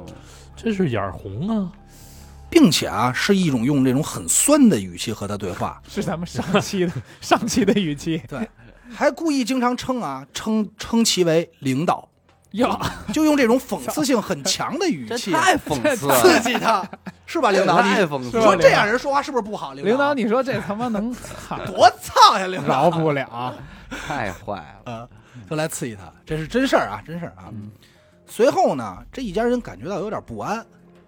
[0.58, 1.72] 这是眼红啊，
[2.50, 8.22] 并且啊，是一种用这种很酸的语气和他对话，是咱们上期的 上期的语气。
[8.28, 8.50] 对，
[8.94, 12.10] 还故意经常称啊称称其为领导，
[12.52, 12.80] 哟，
[13.14, 16.20] 就用这种讽刺性很强的语气太讽刺了。
[16.22, 16.84] 刺，激他，
[17.26, 17.82] 是吧，领导？
[17.84, 17.90] 你？
[17.90, 18.44] 太讽刺了。
[18.44, 19.74] 说这样人说话是不是不好？
[19.74, 22.68] 领导，导，你说这他妈能操 多操呀，领导。
[22.68, 23.56] 饶不了，
[23.90, 25.08] 太坏了，啊，
[25.50, 27.54] 就来刺激他，这是真事儿啊，真事儿啊。
[28.26, 30.66] 随后呢，这一家人感觉到有点不安，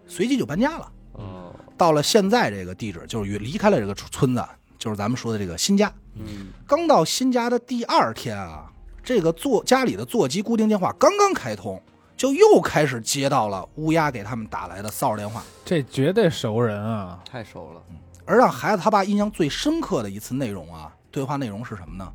[0.08, 4.46] 随即就搬家了，哦，到了现在这个地址，就是离开了这个村子，
[4.78, 5.92] 就是咱们说的这个新家。
[6.16, 8.72] 嗯刚到新家的第二天啊，
[9.04, 11.82] 这个座家里的座机固定电话刚刚开通，
[12.18, 15.42] 就又开始接到了乌鸦给他们打来的骚扰电话。
[15.64, 17.20] 这绝对熟人啊！
[17.30, 17.82] 太熟了，
[18.26, 22.12] 而让孩子他爸印象最深刻的一次内容啊，对话内容是什么呢？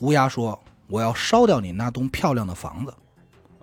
[0.00, 2.94] 乌鸦说：“我要烧掉你那栋漂亮的房子。”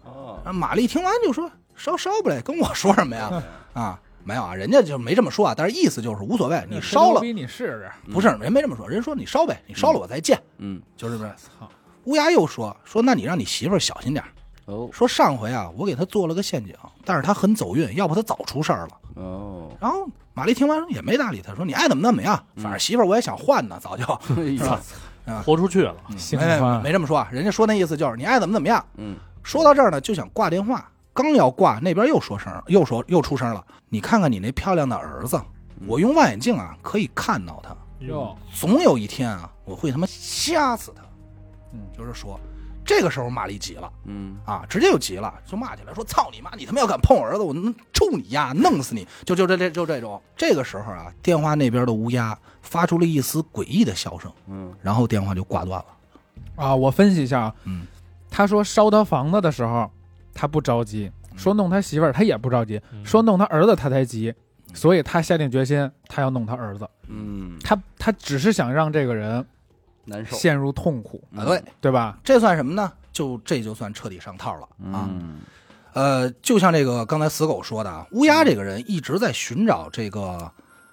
[0.06, 3.44] 哦，啊，玛丽听完就说：“烧烧不嘞，跟我说什么呀？
[3.74, 7.22] 啊，没有啊，人家就没这么说啊，但是意思就是无所谓，你烧了。
[7.22, 7.90] 你试试。
[8.12, 11.30] 不是人没这么说，人说你烧呗，你烧了我再见，嗯，就是不是？
[11.38, 11.70] 操，
[12.04, 14.28] 乌鸦又说说，那你让你媳妇儿小心点儿。
[14.66, 14.90] 哦。
[14.92, 18.90] 说上回啊，我给她做了个陷阱，但是她很走运，要不她早出事儿了。
[19.16, 24.04] 哦，然后玛丽听完也没搭理他，说你爱怎么怎么样，反正媳妇儿我也想换呢，早就。
[25.46, 28.86] 豁出去了，心没没这么说啊，人家说那意思就是你爱怎么怎么样。
[28.96, 35.42] 嗯，说到这儿呢，就想挂电话，刚要挂，那边又说声，又说又出声了，你看看你那漂亮的儿子，
[35.88, 37.76] 我用望远镜啊可以看到他，
[38.06, 41.02] 哟，总有一天啊，我会他妈掐死他。
[41.74, 42.40] 嗯就是说，
[42.86, 46.52] 这个时候玛丽急了嗯，啊，直接就急了，就骂起来说：“操你妈！
[46.56, 50.22] 你他妈要敢碰我儿子，我能抽你丫，弄死你！”就就这这就这种。
[50.36, 55.86] 这个时候啊，电话那边的乌鸦发出了一丝诡异的笑声，嗯，然后电话就挂断了。
[56.56, 56.76] 啊！
[56.76, 57.88] 我分析一下啊，嗯，
[58.30, 59.92] 他说烧他房子的时候，
[60.38, 64.34] 他不着急；说弄他媳妇儿，他也不着急；嗯说弄他儿子，他才急。
[64.74, 66.88] 所以他下定决心，他要弄他儿子。
[67.08, 69.44] 嗯，他他只是想让这个人
[70.06, 72.20] 难受陷入痛苦，嗯啊，对，对吧？
[72.24, 72.92] 这算什么呢？
[73.12, 75.10] 就这就算彻底上套了啊。
[75.10, 75.40] 嗯
[75.94, 80.52] 呃，就像这个刚才死狗说的，啊，乌鸦这个人一直在寻找这个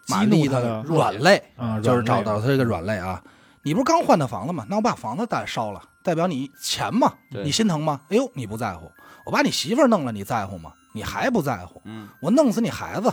[0.09, 3.23] 玛丽的软肋，啊，就是找到他这个软肋啊。
[3.65, 4.65] 你不是刚换的房子吗？
[4.71, 7.13] 那我把房子带烧了，代表你钱嘛？
[7.31, 8.01] 你心疼吗？
[8.09, 8.91] 哎呦，你不在乎。
[9.25, 10.73] 我把你媳妇儿弄了，你在乎吗？
[10.93, 11.81] 你还不在乎。
[11.85, 13.13] 嗯，我弄死你孩子，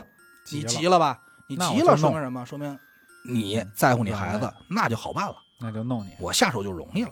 [0.51, 1.19] 你急急了吧？
[1.47, 2.45] 你急了，说明什么？
[2.45, 2.77] 说明
[3.25, 5.35] 你在乎你孩子，那就好办了。
[5.59, 7.11] 那就弄你，我下手就容易了，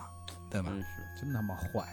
[0.50, 0.70] 对吧？
[0.70, 0.86] 真是，
[1.20, 1.86] 真他妈坏！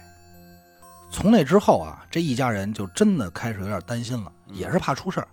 [1.10, 5.28] 从那之后啊，这一家人就真的开始有点担心了，嗯也是怕出事儿。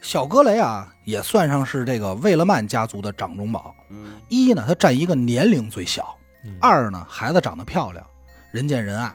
[0.00, 3.74] 小格雷啊，也算上是这个魏勒曼家族的掌中宝。
[3.90, 6.02] 嗯一呢，他占一个年龄最小；
[6.44, 8.04] 嗯二呢，孩子长得漂亮，
[8.50, 9.14] 人见人爱。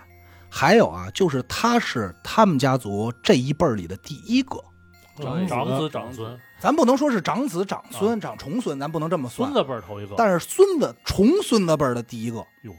[0.56, 4.64] 还有啊，就是他是他们家族这一辈儿里的第一个。
[5.20, 5.90] 长长子。
[5.90, 9.52] 长孙，咱不能说是长子、长孙、长重孙，咱不能这么算。
[9.52, 9.64] 孙。
[9.64, 12.38] 子辈儿头一个，但是孙子重孙子辈儿的第一个。
[12.62, 12.72] 哟，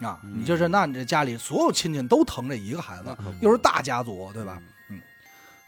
[0.00, 0.40] 啊，嗯。
[0.40, 4.60] 你就是那你这家里所有亲戚都疼这一个孩子，嗯又是大家族，对吧？
[4.88, 5.00] 嗯，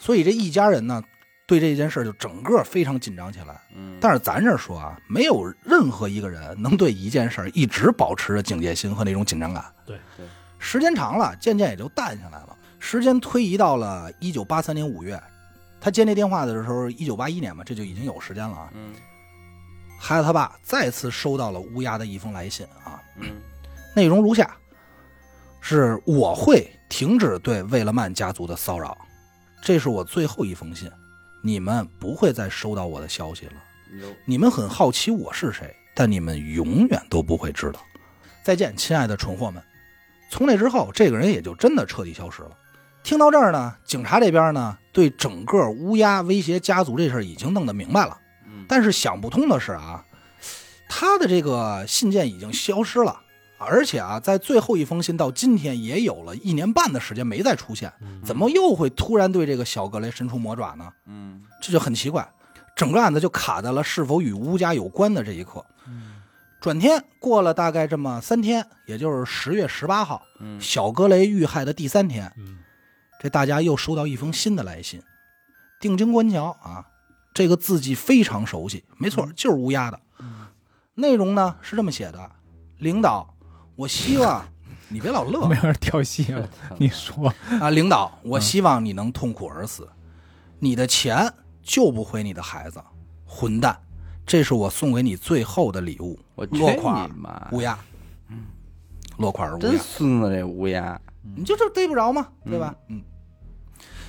[0.01, 1.01] 所以这一家人呢，
[1.46, 3.61] 对这件事就整个非常紧张起来。
[3.77, 9.64] 嗯，但是咱这说啊，没有任何一个人能对一件事儿一直保持着警戒心和那种紧张感。
[9.87, 9.96] 对。
[10.16, 10.27] 对，
[10.64, 12.57] 时间长了，渐渐也就淡下来了。
[12.79, 15.20] 时间推移到了一九八三年五月，
[15.81, 18.70] 他接那电话的时候，一九八一年嘛，这就已经有时间了啊。
[18.72, 18.94] 嗯
[19.98, 23.40] 孩子他爸再次收到了乌鸦的一封来信啊，嗯
[23.94, 24.57] 内容如下：
[25.61, 28.96] 是我会停止对魏勒曼家族的骚扰，
[29.62, 30.90] 这是我最后一封信，
[31.42, 33.53] 你们不会再收到我的消息了。
[34.01, 37.81] 有你们很好奇我是谁，但你们永远都不会知道。
[38.42, 39.62] 再见，亲爱的蠢货们。
[40.33, 42.53] 从那之后，这个人也就真的彻底消失了。
[43.03, 48.18] 听到这儿呢，警察这边呢，对整个乌鸦威胁家族这事儿已经弄得明白了。
[48.47, 50.03] 嗯但是想不通的是啊，
[50.88, 53.21] 他的这个信件已经消失了，
[53.59, 60.90] 而且啊，在最后一封信到今天也有了一年半的时间没再出现，嗯怎么又会突然对这个小格雷伸出魔爪呢？
[61.05, 62.27] 嗯这就很奇怪，
[62.75, 65.62] 整个案子就卡在了是否与乌家有关的这一刻。
[66.62, 72.61] 转天过了大概这么三天，也就是十月十八号，嗯小格雷遇害的第三天，嗯
[73.18, 75.03] 这大家又收到一封新的来信。
[75.81, 76.87] 定睛观瞧啊，
[77.35, 80.01] 这个字迹非常熟悉，没错，就是乌鸦的。
[80.94, 82.31] 内容呢是这么写的：
[82.79, 83.35] 领导，
[83.75, 84.46] 我希望
[84.88, 86.48] 你别老乐 没有人跳戏了，
[86.79, 89.88] 你说啊，领导，我希望你能痛苦而死，
[90.61, 92.81] 你的钱救不回你的孩子，
[93.27, 93.81] 混蛋！
[94.33, 97.49] 这是我送给你最后的礼物，我去落款你妈！
[97.53, 97.79] 乌鸦。
[99.18, 100.99] 落款是乌真鸦，孙子这乌鸦，
[101.37, 102.27] 你就这逮不着吗？
[102.47, 102.75] 对吧？
[102.88, 103.03] 嗯，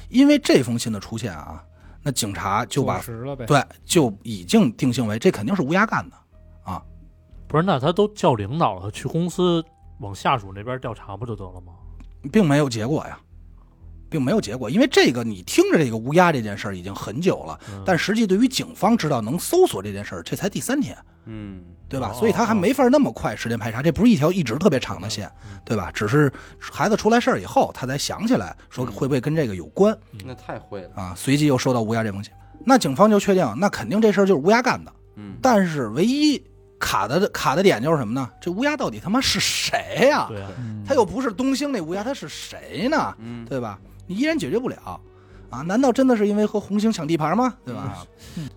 [0.08, 1.62] 因为这封信的出现啊，
[2.02, 3.46] 那警察就把实了呗。
[3.46, 6.16] 对就已经定性为这肯定是乌鸦干的
[6.64, 6.82] 啊。
[7.46, 9.62] 不是，那他都叫领导了，去公司
[10.00, 11.74] 往下属那边调查不就得了吗？
[12.32, 13.20] 并没有结果呀，
[14.14, 20.96] 并没有结果，因为这个你听着这个乌鸦这件事儿已经很久了，嗯但实际对于警方知道能搜索这件事儿，这才第三天，
[21.26, 22.12] 嗯对吧？
[22.14, 25.28] 哦所以他还没法那么快时间排查，这不是一条一直特别长的线，
[25.66, 25.90] 对吧？
[25.92, 31.14] 只是孩子出来事儿以后，他才想起来说会不会跟这个有关那太会了，啊？
[31.18, 32.32] 随即又收到乌鸦这封信，
[32.64, 34.94] 那警方就确定，那肯定这事儿就是乌鸦干的。
[35.16, 36.44] 嗯但是唯一
[36.80, 38.30] 卡的卡的点就是什么呢？
[38.42, 43.16] 这乌鸦到底他妈是谁呀、对啊，嗯他又不是东兴那乌鸦，他是谁呢？
[43.20, 43.80] 嗯，对吧？
[44.08, 45.02] 你依然解决不了
[45.50, 45.62] 啊？
[45.62, 47.54] 难道真的是因为和红星抢地盘吗？
[47.64, 48.06] 对吧？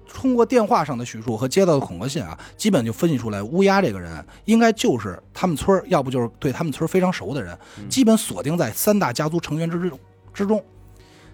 [0.08, 9.98] 通过电话上的叙述和接到的恐吓信啊，基本就分析出来，乌鸦这个人应该就是他们村儿要不就是对他们村儿非常熟的人，嗯基本锁定在三大家族成员之中
[10.32, 10.64] 之中。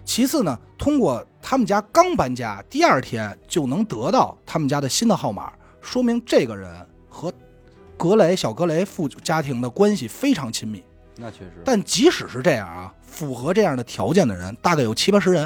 [0.03, 6.69] 其次呢，通过他们家刚搬家，第二天就能得到他们家的新的号码，说明这个人
[7.07, 7.31] 和
[7.95, 10.83] 格雷小格雷父家庭的关系非常亲密。
[11.15, 11.51] 那确实。
[11.63, 15.45] 但即使是这样啊，符合这样的条件的人大概有七八十人，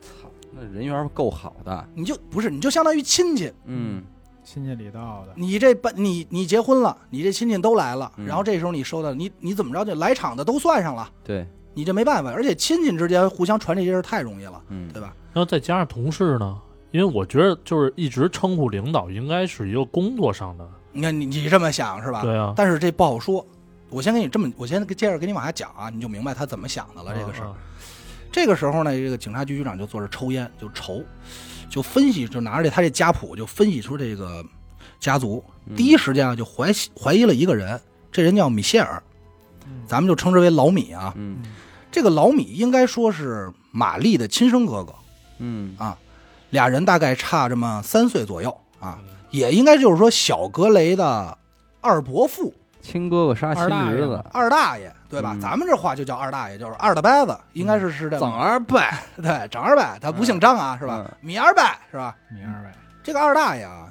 [0.00, 4.02] 操那人缘够好的，你就不是你就相当于亲戚，嗯
[4.44, 15.16] 亲戚里道的，你这搬你你结婚了，你这亲戚都来了，嗯然后这时候你收到你你怎么着就来场的都算上了，对，你这没办法，而且亲戚之间互相传这些事太容易了，嗯对吧？
[15.32, 16.60] 然后再加上同事呢，
[16.90, 22.20] 因为我觉得就是一直称呼领导应该是一个工作上的，你看你你这么想是吧？
[22.22, 23.44] 对啊，但是这不好说。
[23.94, 27.14] 我先给你这么，我先接着给你往下讲啊，你就明白他怎么想的了。
[27.16, 27.54] 这个事儿，嗯
[28.32, 31.04] 这个时候呢，这个警察局局长就坐着抽烟，就愁，
[31.70, 34.44] 就分析，就拿着他这家谱，就分析出这个
[34.98, 35.42] 家族。
[35.66, 37.80] 嗯第一时间啊，就怀怀疑了一个人，
[38.10, 39.00] 这人叫米歇尔，
[39.86, 41.14] 咱们就称之为老米啊。
[41.16, 41.36] 嗯
[41.92, 44.92] 这个老米应该说是玛丽的亲生哥哥，
[45.38, 45.76] 嗯
[46.50, 48.98] 俩人大概差这么三岁左右啊，
[49.30, 51.38] 也应该就是说小格雷的
[51.80, 52.52] 二伯父、
[52.84, 55.32] 亲哥哥杀亲二大爷侄子，二大爷，对吧？
[55.34, 55.40] 嗯。
[55.40, 58.20] 咱们这话就叫二大爷，就是二大伯子，应该是是这么。
[58.20, 58.78] 长二伯，
[59.16, 61.10] 对，长二伯，他不姓张啊，是吧？
[61.22, 62.14] 米二伯是吧？
[62.30, 62.70] 米二伯，
[63.02, 63.88] 这个二大爷啊，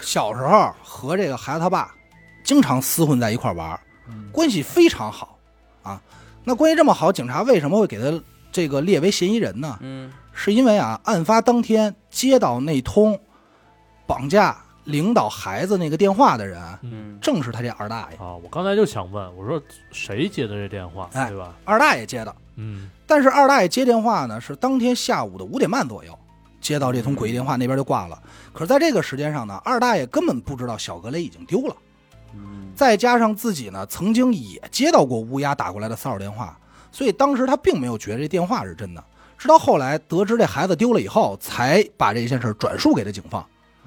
[0.00, 1.92] 小时候和这个孩子他爸
[2.44, 4.30] 经常厮混在一块儿玩，嗯。
[4.32, 5.36] 关系非常好
[5.82, 6.00] 啊。
[6.44, 9.78] 那关系这么好，警察为什么会给他这个列为嫌疑人呢？
[9.80, 10.12] 嗯。
[10.32, 13.18] 是因为啊，案发当天接到那通
[14.06, 18.16] 绑架领导孩子那个电话的人，嗯正是他这二大爷。
[18.16, 21.54] 啊，我刚才就想问，我说谁接的这电话，哎对吧？
[21.64, 26.18] 二大爷接的，嗯但是二大爷接电话呢，是当天下午的五点半左右
[26.60, 28.20] 接到这通诡异电话，那边就挂了。
[28.52, 31.76] 可是在这个时间上呢，二大爷根本不知道小格雷已经丢了。
[32.34, 36.58] 嗯再加上自己呢，曾经也接到过乌鸦打过来的骚扰电话，
[36.90, 39.04] 所以当时他并没有觉得这电话是真的。
[39.36, 43.44] 直到后来得知这孩子丢了以后，才把这件事转述给了警方。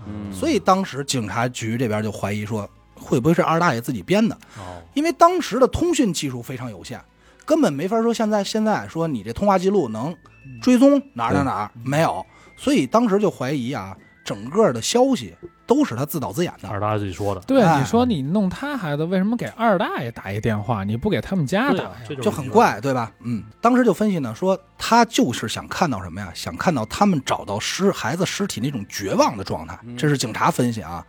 [0.07, 4.35] 嗯，所以当时警察局这边就怀疑说，会不会是二大爷自己编的？
[4.57, 6.99] 哦，因为当时的通讯技术非常有限，
[7.45, 10.15] 根本没法说现在现在说你这通话记录能
[10.61, 15.35] 追踪哪儿哪儿哪儿没有，所以当时就怀疑啊，整个的消息
[15.67, 16.69] 都是他自导自演的。
[16.69, 20.83] 二大爷自己说的，对，哎你说你弄他孩子，为什么给二大爷打一电话？
[20.83, 23.11] 你不给他们家打就很怪，对吧？
[23.21, 26.31] 嗯，当时就分析呢，说他就是想看到什么呀？
[26.33, 31.05] 想看到他们找到尸孩子尸体那种绝望的状态，这是警察分析啊。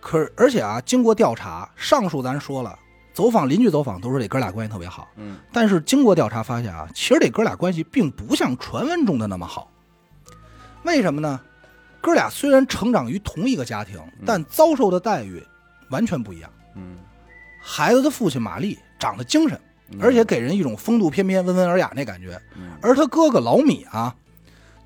[0.00, 2.78] 可是而且啊，经过调查，上述咱说了，
[3.12, 9.68] 走访邻居走访都说这哥俩关系特别好，嗯但是经过调查发现啊，其实这哥俩关系并不像传闻中的那么好。
[10.84, 11.40] 为什么呢？
[12.00, 15.44] 哥俩虽然成长于同一个家庭，但遭受的待遇
[15.90, 16.50] 完全不一样。
[16.74, 16.96] 嗯，
[17.60, 22.40] 孩子的父亲玛丽长得精神，嗯而且给人一种风度翩翩、温文尔雅那感觉。
[22.56, 24.14] 嗯而他哥哥老米啊，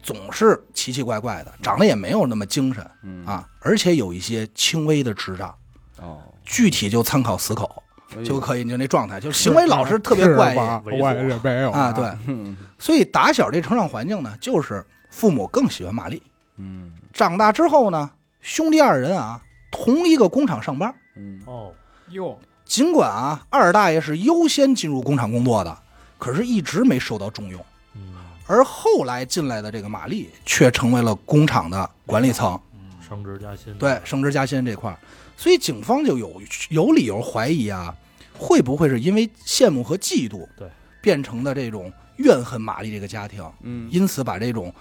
[0.03, 5.55] 总是奇奇怪怪的，长得也没有那么精神嗯啊，而且有一些轻微的智障，
[5.99, 7.83] 哦，具体就参考死口
[8.25, 11.93] 就可以，你就那状态，就是行为老是特别怪异吧猥琐我也没有啊。
[11.93, 16.23] 对，嗯所以打小这成长环境呢，就是父母更喜欢玛丽。
[16.57, 20.95] 嗯长大之后呢，兄弟二人啊，同一个工厂上班。
[21.17, 21.41] 嗯。
[21.47, 21.73] 哦，
[22.11, 25.79] 哟，尽管啊，二大爷是优先进入工厂工作的，
[26.19, 27.65] 可是一直没受到重用。
[27.95, 28.15] 嗯，
[28.47, 32.59] 而后来进来的这个玛丽，却成为了工厂的管理层，
[33.07, 34.99] 升职加薪，对，升职加薪这块儿，
[35.37, 37.93] 所以警方就有有理由怀疑啊，
[38.39, 40.69] 会不会是因为羡慕和嫉妒，对，
[41.01, 44.73] 变成的这种怨恨玛丽这个家庭，嗯，因此把这种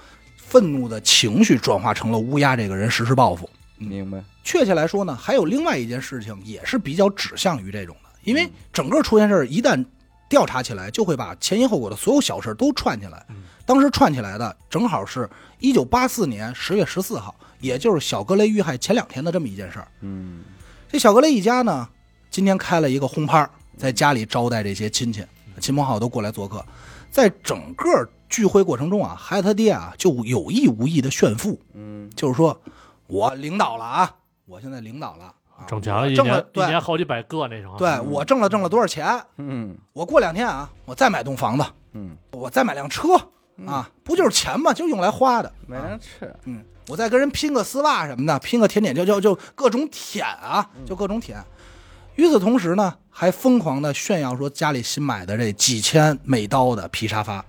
[0.49, 3.47] 愤怒的情绪转化成了乌鸦这个人实施报复。
[3.77, 9.85] 明白，确切来说呢，还有另外一件事情也是比较指向于这种的，因为整个出现事儿一旦
[10.27, 13.23] 调查起来，就会把前因后果的所有小事都串起来。
[13.29, 13.35] 嗯
[13.69, 19.87] 当时串起来的正好是一九八四年十月十四号，也就是小格雷遇害前两天的这么一件事儿。
[20.01, 20.39] 嗯
[20.91, 21.87] 这小格雷一家呢，
[22.31, 25.23] 今天开了一个轰趴，在家里招待这些亲戚，
[25.61, 26.65] 亲朋好友都过来做客。
[27.11, 27.87] 在整个
[28.29, 32.09] 聚会过程中啊，孩子他爹啊就有意无意的炫富，嗯。
[32.15, 32.61] 就是说
[33.07, 34.15] 我领导了啊，
[34.45, 35.25] 我现在领导了，
[35.57, 39.21] 啊挣钱了，我一年一挣了对年好几百个那种，对我挣了挣了多少钱？
[39.37, 39.75] 嗯。
[39.93, 42.15] 我过两天啊，我再买栋房子，嗯。
[42.31, 43.15] 我再买辆车，
[43.65, 44.71] 啊，不就是钱吗？
[44.71, 45.51] 就用来花的。
[45.67, 51.43] 没人吃，嗯，我再跟人拼个丝袜什么的，拼个甜点，就就就各种舔啊，就各种舔。
[52.15, 57.43] 与此同时呢，还疯狂的炫耀说家里新买的这几千美刀的皮沙发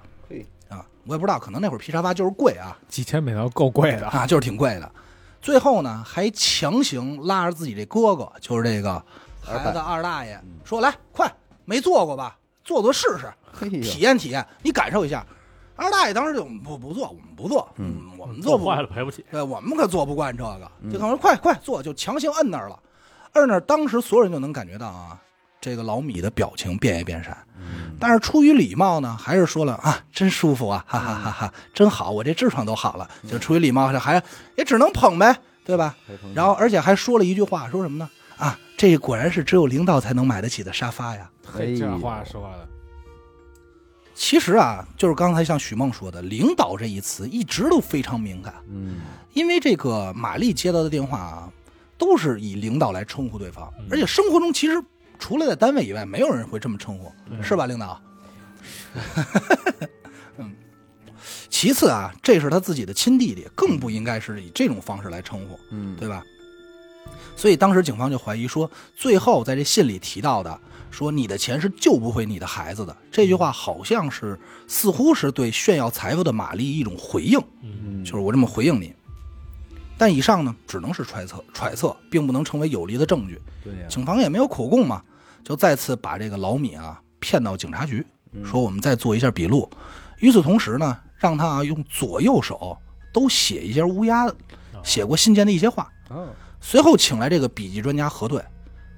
[1.11, 4.89] 我也不知道，可能那会儿皮沙发就是贵啊几千美刀够贵的，啊，就是挺贵的。
[5.43, 9.03] 最后呢，还强行拉着自己这哥哥，就是这个
[9.41, 11.29] 孩子二大爷，说来快，
[11.65, 12.39] 没做过吧？
[12.63, 15.27] 做做试试，嘿体，验体验，你感受一下。
[15.75, 19.25] 二大爷当时就不不做，我们不做，嗯，我们做不做坏了赔不起。
[19.33, 22.79] 对，我们可做不惯这个，嗯就可能说快快坐，就强行摁那儿了。
[23.33, 25.19] 摁那儿，当时所有人就能感觉到啊，
[25.61, 33.07] 这个老米的表情变也变色，嗯但是出于礼貌呢，还是说了啊，真舒服啊，哈哈哈哈，真好，我这痔疮都好了。
[33.29, 34.23] 就出于礼貌，还
[34.57, 35.95] 也只能捧呗，对吧？
[36.35, 38.09] 然后而且还说了一句话，说什么呢？
[38.39, 41.31] 啊，这果然是只有领导才能买得起的沙发呀。
[41.45, 42.67] 嘿，这话说的，
[44.15, 48.55] 其实啊，就是刚才像许梦说的，领导这一词一直都非常敏感。
[48.71, 49.01] 嗯，
[49.35, 51.53] 因为这个玛丽接到的电话啊，
[51.99, 54.83] 都是以领导来称呼对方，嗯而且生活中其实
[55.21, 58.01] 除了在单位以外，没有人会这么称呼，是吧，领导？
[60.39, 60.53] 嗯。
[61.49, 66.25] 其次啊，这是他自己的亲弟弟，更不应该是以这种方式来称呼，嗯，对吧？
[67.37, 70.59] 所以当时警方就怀疑说，最后在这信里提到的
[70.91, 77.39] 说你的钱是救不回你的孩子的这句话，好像是似乎是对炫耀财富的玛丽一种回应。
[77.63, 78.95] 嗯，嗯，就是我这么回应你。
[79.99, 83.39] 但以上呢，只能是揣测，揣测并不能成为有力的证据。
[83.63, 85.03] 对呀，警方也没有口供嘛，
[85.45, 89.69] 就再次把这个老米啊骗到警察局，嗯说我们再做一下笔录。
[90.19, 92.77] 与此同时呢，让他啊用左右手
[93.13, 94.31] 都写一些乌鸦
[94.83, 95.91] 写过信件的一些话。
[96.11, 96.29] 哦，
[96.61, 98.43] 随后请来这个笔记专家核对，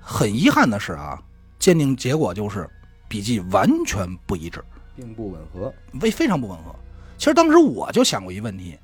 [0.00, 1.20] 很遗憾的是啊，
[1.58, 2.68] 鉴定结果就是
[3.08, 4.62] 笔记完全不一致。
[4.94, 6.74] 并不吻合，非非常不吻合。
[7.16, 8.78] 其实当时我就想过一问题，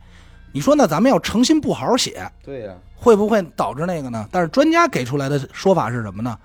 [0.53, 4.27] 你说那咱们要诚心不好好写，对呀，会不会导致那个呢？
[4.33, 6.39] 但是专家给出来的说法是什么呢？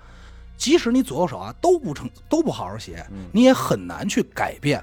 [0.56, 3.26] 即使你左右手啊都不成都不好好写，嗯。
[3.32, 4.82] 你也很难去改变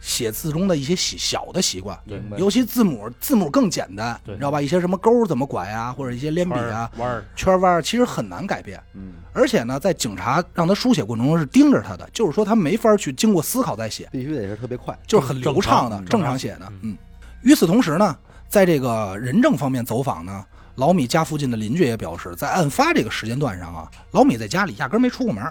[0.00, 4.34] 写字中的一些小小的习惯，明白，尤其字母字母更简单，对。
[4.34, 4.62] 你知道吧？
[4.62, 8.80] 一些什么勾怎么拐啊，或者一些连笔啊、弯儿，圈弯儿，其实很难改变。
[8.94, 14.08] 嗯，而且呢，在警察让他书写过程中是盯着他的，就是说他没法去经过思考再写。
[14.12, 16.72] 必须得是特别快，就是很流畅的正常正常写的。
[16.82, 16.96] 嗯，
[17.42, 18.16] 与此同时呢，
[18.48, 20.44] 在这个人证方面走访呢，
[20.78, 25.42] 老米家附近的邻居也表示，在案发这个时间段上啊，老米在家里压根儿没出过门。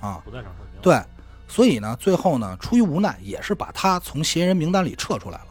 [0.00, 0.82] 啊不在场证明。
[0.82, 1.00] 对，
[1.46, 5.46] 所以呢，最后呢，出于无奈，也是把他从嫌疑人名单里撤出来了。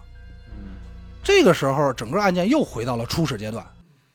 [0.58, 0.76] 嗯，
[1.24, 3.66] 这个时候，整个案件又回到了初始阶段，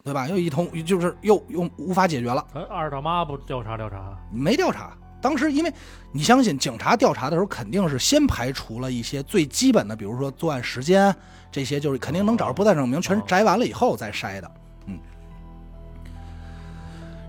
[0.05, 0.29] 对吧？
[0.29, 4.15] 又一通就是又又无法解决了，哎，二大妈不调查调查？
[4.31, 4.93] 没调查。
[5.23, 5.73] 当时，因为
[6.13, 11.17] 你相信，警察调查的时候肯定是先排除了一些最基本的，比如说作案时间
[11.51, 14.51] 这些，就是肯定能找着不在场证明，全摘完了以后再筛的。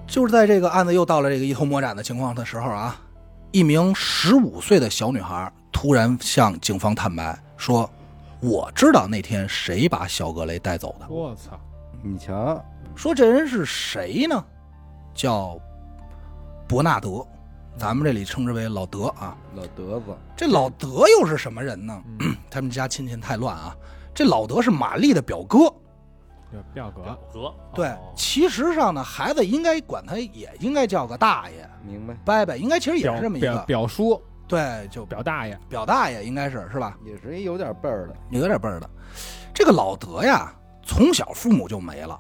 [0.10, 3.00] 嗯，就是在这个案子又到了这个一头魔斩的情况的时候啊，
[3.52, 7.89] 一名十五岁的小女孩突然向警方坦白说
[8.41, 11.08] ：“我知道那天谁把小格雷带走的。
[11.10, 11.60] 我操，
[12.04, 12.63] 你瞧，
[12.95, 14.43] 说这人是谁呢？
[15.13, 15.60] 叫
[16.67, 17.26] 伯纳德，
[17.78, 19.36] 咱们这里称之为老德啊。
[19.56, 22.02] 老德子，这老德又是什么人呢？
[22.50, 23.76] 他们家亲戚太乱啊。
[24.13, 25.74] 这老德是玛丽的表哥，
[26.52, 36.98] 这表哥表哥，对，哦其实上呢，孩子应该管他也应该叫个大爷、明白，伯伯，应该其实也表表是这么一个，表叔对，就表大爷，表大爷应该是是吧？
[37.06, 38.90] 也是一有点辈儿的，有点辈儿的。
[39.54, 40.52] 这个老德呀，
[40.84, 42.20] 从小父母就没了，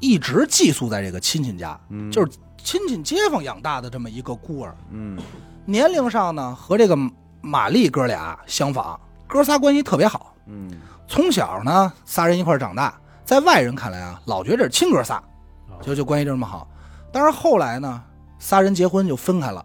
[0.00, 4.74] 一直寄宿在这个亲戚家，嗯，就是亲戚街坊养大的这么一个孤儿。
[4.90, 5.18] 嗯，
[5.66, 6.96] 年龄上呢，和这个
[7.42, 10.34] 玛丽哥俩相仿，哥仨关系特别好。
[10.46, 10.70] 嗯，
[11.06, 15.16] 从小呢，仨人一块长大，在外人看来啊，老觉得这是亲哥仨，
[15.68, 16.66] 哦就就关系就这么好。
[17.12, 18.02] 但是后来呢，
[18.38, 19.64] 仨人结婚就分开了，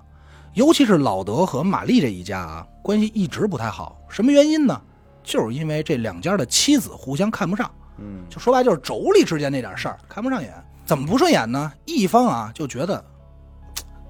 [0.56, 4.02] 尤其是老德和玛丽这一家啊，关系一直不太好。
[4.10, 4.82] 什么原因呢？
[5.24, 7.70] 就是因为这两家的妻子互相看不上，
[8.00, 10.52] 嗯，就说白就是妯娌之间那点事儿看不上眼。
[10.84, 11.72] 怎么不顺眼呢？
[11.86, 13.06] 一方啊就觉得，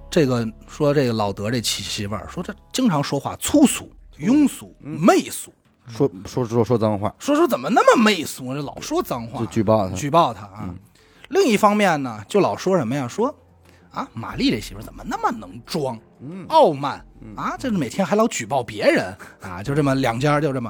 [0.10, 5.54] 这个说这个老德这妻媳妇儿说这经常说话粗俗、庸俗、嗯媚俗，
[5.88, 10.62] 说说说说脏话，说说怎么那么媚俗，这老说脏话就，举报他，举报他啊。
[10.64, 10.76] 嗯
[11.30, 13.08] 另一方面呢，就老说什么呀？
[13.08, 13.34] 说
[13.90, 17.56] 啊，玛丽这媳妇怎么那么能装、嗯，傲慢嗯啊？
[17.58, 20.70] 这每天还老举报别人啊，就这么两家就这么，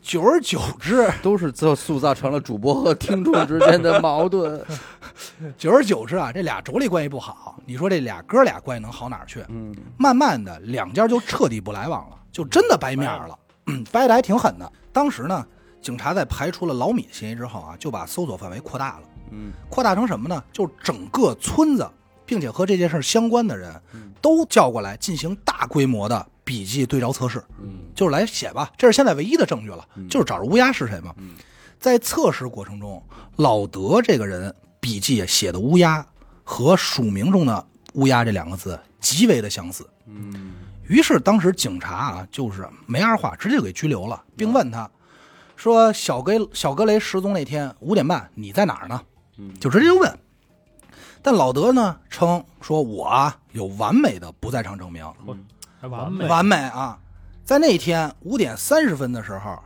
[0.00, 4.64] 久而久之，都是最后塑造成了主播和听众之间的矛盾，
[5.58, 9.44] 久而久之啊，这俩妯娌关系不好，你说这俩哥俩关系能好哪儿去？
[9.48, 13.36] 嗯，慢慢的，两家就彻底不来往了，就真的掰面儿了。
[13.66, 14.72] 嗯 掰的还挺狠的。
[14.92, 15.46] 当时呢，
[15.80, 19.02] 警察在排除了老米的嫌疑之后啊，就把搜索范围扩大了。
[19.30, 20.42] 嗯扩大成什么呢？
[20.52, 21.88] 就整个村子，
[22.26, 31.14] 并且和这件事相关的人嗯都叫过来进行大规模的笔迹对照测试，嗯就是来写吧，这是现在唯一的证据了，嗯就是找着乌鸦是谁嘛。
[31.16, 31.34] 嗯
[31.80, 33.02] 在测试过程中，
[33.36, 36.06] 老德这个人笔记写的乌鸦
[36.44, 39.84] 和署名中的乌鸦这两个字极为的相似。
[40.06, 40.52] 嗯
[40.92, 44.88] 于是当时警察啊，就是没二话，直接就给拘留了，并问他
[45.56, 49.00] 说：“小格小格雷失踪那天五点半，你在哪儿呢？”
[49.38, 50.18] 嗯就直接就问。
[51.22, 55.02] 但老德呢称说：“我啊有完美的不在场证明，
[55.80, 56.98] 还完美，完美啊！
[57.42, 59.58] 在那天五点三十分的时候，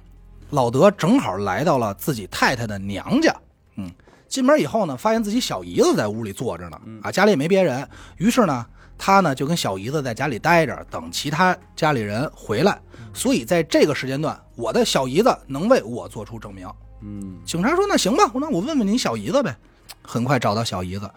[0.50, 3.34] 老德正好来到了自己太太的娘家。
[3.74, 3.90] 嗯，
[4.28, 7.88] 进门以后呢，发现自己小姨子在屋里坐着呢，啊，家里也没别人。
[8.18, 8.64] 于是呢，
[8.98, 12.80] 他呢就跟小姨子在家里待着，等其他家里人回来。
[13.12, 16.68] 所以在这个时间段，我的小姨子能为我做出证明。
[17.02, 19.56] 嗯警察说：“那行吧，那我问问你小姨子呗。”
[20.02, 21.10] 很快找到小姨子，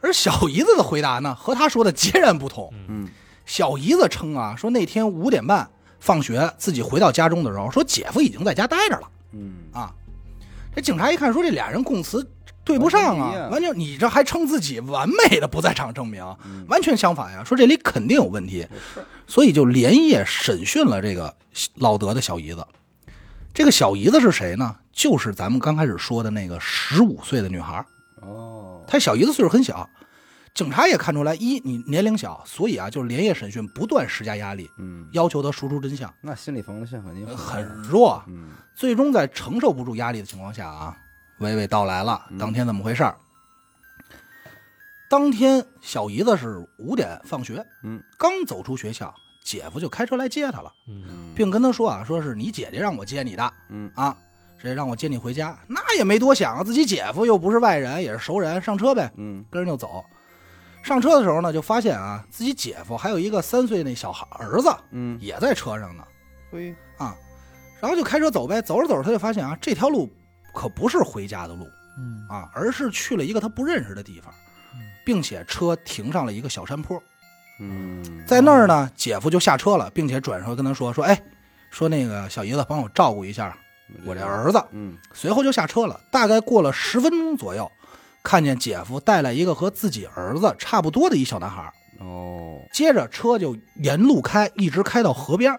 [0.00, 2.72] 而小姨子的回答呢，和他说的截然不同。
[2.88, 3.08] 嗯
[3.44, 5.68] 小姨子称啊，说那天五点半
[5.98, 9.92] 放学，自己回到家中的时候，说姐夫已经在家待着了嗯啊。
[10.74, 12.24] 这警察一看，说这俩人供词
[12.64, 16.64] 对不上啊，完全你这还称自己完美的不在场证明，嗯。
[16.68, 18.66] 完全相反呀，说这里肯定有问题，
[19.26, 21.34] 所以就连夜审讯了这个
[21.76, 22.64] 老德的小姨子。
[23.52, 24.76] 这个小姨子是谁呢？
[24.92, 27.84] 就是咱们刚开始说的那个十五岁的女孩。
[28.20, 28.84] 哦。
[28.86, 29.88] 她小姨子岁数很小，
[30.54, 38.22] 警察也看出来，一你年龄小，所以啊，就是连夜审讯，不断施加压力，嗯，要求她说出真相，那心理防御线肯定很弱。
[38.28, 38.50] 嗯。
[38.76, 40.96] 最终在承受不住压力的情况下啊，
[41.40, 43.16] 娓娓道来了当天怎么回事儿。
[45.08, 49.12] 当天小姨子是五点放学，嗯，刚走出学校，
[49.42, 50.70] 姐夫就开车来接她了，
[51.34, 54.16] 并跟她说啊，说是你姐姐让我接你的嗯啊，
[54.56, 55.58] 谁让我接你回家？
[55.66, 59.10] 那也没多想啊，自己姐夫又不是外人，也是熟人，上车呗。
[59.16, 60.04] 嗯跟人就走。
[60.82, 66.04] 上车的时候呢，就发现啊，自己姐夫还有一个三岁那小孩儿子嗯，也在车上呢
[66.52, 67.16] 嘿，啊，
[67.80, 68.62] 然后就开车走呗。
[68.62, 70.08] 走着走着，他就发现啊，这条路
[70.52, 74.32] 可不是回家的路嗯啊，而是去了一个他不认识的地方，
[75.04, 77.02] 并且车停上了一个小山坡。
[77.58, 81.22] 嗯，在那儿呢，姐夫就下车了，并且转头跟他说说，哎，
[81.70, 83.54] 说那个小姨子帮我照顾一下
[84.06, 84.64] 我这儿子。
[84.70, 86.00] 嗯随后就下车了。
[86.10, 87.70] 大概过了十分钟左右，
[88.22, 91.70] 看见姐夫带来一个和自己儿子差不多的一小男孩。
[91.98, 95.54] 哦，接着车就沿路开，一直开到河边，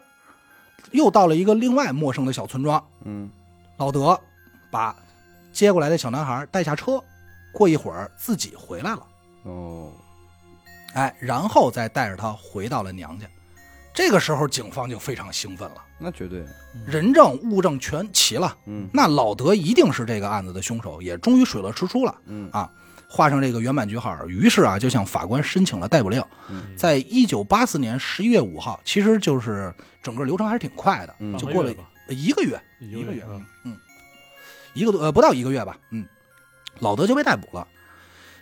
[0.90, 2.84] 又到了一个另外陌生的小村庄。
[3.04, 3.30] 嗯
[3.78, 4.20] 老德
[4.72, 4.96] 把
[5.52, 7.04] 接过来的小男孩带下车，
[7.52, 9.06] 过一会儿自己回来了，
[9.44, 9.92] 哦，
[10.94, 13.28] 哎，然后再带着他回到了娘家。
[13.94, 16.46] 这个时候，警方就非常兴奋了，那绝对，
[16.88, 22.16] 人证物证全齐了，嗯那老德一定是这个案子的凶手，也终于水落石出了。
[22.26, 22.72] 嗯啊
[23.14, 26.24] 画上这个圆满句号，于是啊，就向法官申请了逮捕令。
[26.50, 31.70] 嗯在一九八四年十一月五号，其实就是整个流程还是挺快的，嗯就过了
[32.08, 33.78] 一个月，一一个月嗯嗯，
[34.74, 36.06] 一个多呃不到一个月吧，嗯，
[36.80, 37.68] 老德就被逮捕了。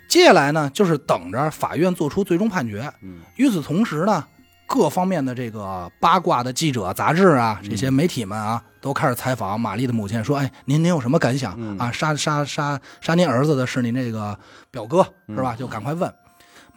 [0.08, 2.92] 接下来呢，就是等着法院做出最终判决。
[3.02, 4.24] 嗯与此同时呢，
[4.66, 11.92] 各方面的这个八卦的记者、杂志啊，这些媒体们啊，都开始采访玛丽的母亲，说：“哎，您您有什么感想、嗯啊？
[11.92, 14.38] 杀杀杀杀您儿子的是您这个
[14.70, 15.54] 表哥嗯是吧？
[15.56, 16.12] 就赶快问。”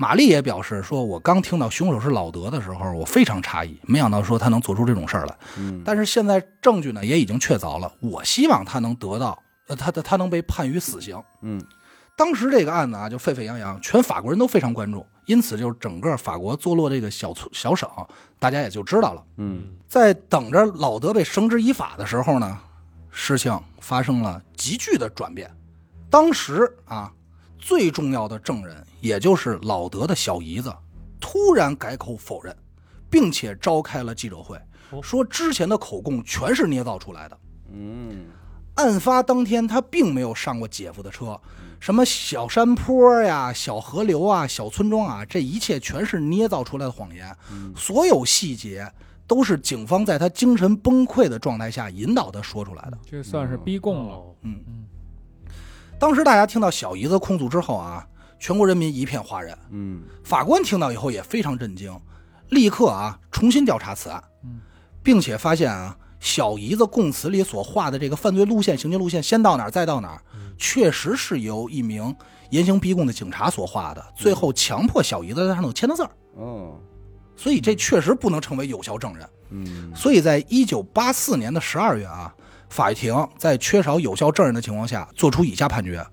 [0.04, 5.38] 玛丽也表示说：“我刚听到凶手是老德的时候，我非常诧异，没想到说他能做出这种事儿来。
[5.58, 11.18] 嗯，但是现在证据呢也已经确凿了，我希望他能得到，呃，他他他能被判于死刑。
[11.42, 11.64] 嗯
[12.18, 17.90] 当时这个案子啊就沸沸扬扬，全法国人都非常关注，因此就是整个法国坐落这个小村小省，
[18.38, 19.24] 大家也就知道了。
[19.38, 22.60] 嗯在等着老德被绳之以法的时候呢，
[23.10, 25.50] 事情发生了急剧的转变。
[26.10, 27.10] 当时啊，
[27.58, 30.74] 最重要的证人，也就是老德的小姨子，
[31.20, 32.56] 突然改口否认，
[33.10, 34.58] 并且召开了记者会，
[34.92, 37.38] 哦说之前的口供全是捏造出来的。
[37.74, 38.28] 嗯
[38.76, 41.38] 案发当天，他并没有上过姐夫的车，
[41.82, 47.36] 什么小山坡呀、小河流啊、小村庄啊，这一切全是捏造出来的谎言。
[47.76, 48.90] 所有细节
[49.28, 52.98] 都是警方在他精神崩溃的状态下引导他说出来的。
[53.06, 54.16] 这算是逼供了。
[54.16, 54.86] 哦嗯嗯，
[56.00, 58.08] 当时大家听到小姨子控诉之后啊，
[58.44, 59.58] 全国人民一片哗然。
[59.72, 60.04] 嗯。
[60.22, 61.98] 法官听到以后也非常震惊，
[62.50, 64.60] 立刻啊重新调查此案，嗯，
[65.02, 70.22] 并且发现啊小姨子供词里所画的这个犯罪路线、行进路线，先到哪儿再到哪儿，
[70.58, 72.14] 确实是由一名
[72.50, 76.10] 严刑逼供的警察所画的，最后强迫小姨子在上头签的字儿。
[76.36, 76.78] 哦，
[77.38, 79.30] 所以这确实不能成为有效证人。
[79.52, 79.90] 嗯。
[79.96, 82.36] 所以在一九八四年的十二月啊，
[82.68, 86.06] 法庭在缺少有效证人的情况下，作出以下判决：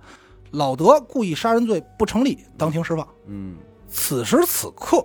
[0.52, 3.06] 老德故意杀人罪不成立，当庭释放。
[3.26, 3.56] 嗯
[3.88, 5.04] 此时此刻，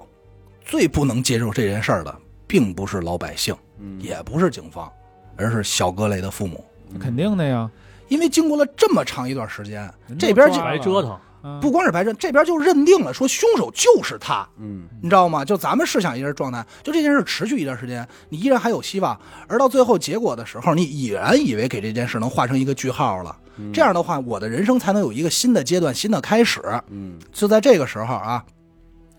[0.64, 2.16] 最不能接受这件事儿的，
[2.46, 4.92] 并不是老百姓，嗯，也不是警方，
[5.36, 6.64] 而是小格雷的父母。
[7.00, 7.70] 肯定的呀。
[8.08, 15.44] 因为经过了这么长一段时间，这边就白折腾，嗯不光是白折腾，这边就认定了说凶手就是他，嗯你知道吗？
[15.44, 23.36] 就咱们试想一下状态，就这件事持续一段时间，你依然还有希望，而到最后结果的时候，你已然以为给这件事能画成一个句号了。
[23.74, 26.62] 这样的话，我的人生才能有一个新的阶段、新的开始。
[26.90, 28.46] 嗯就在这个时候啊，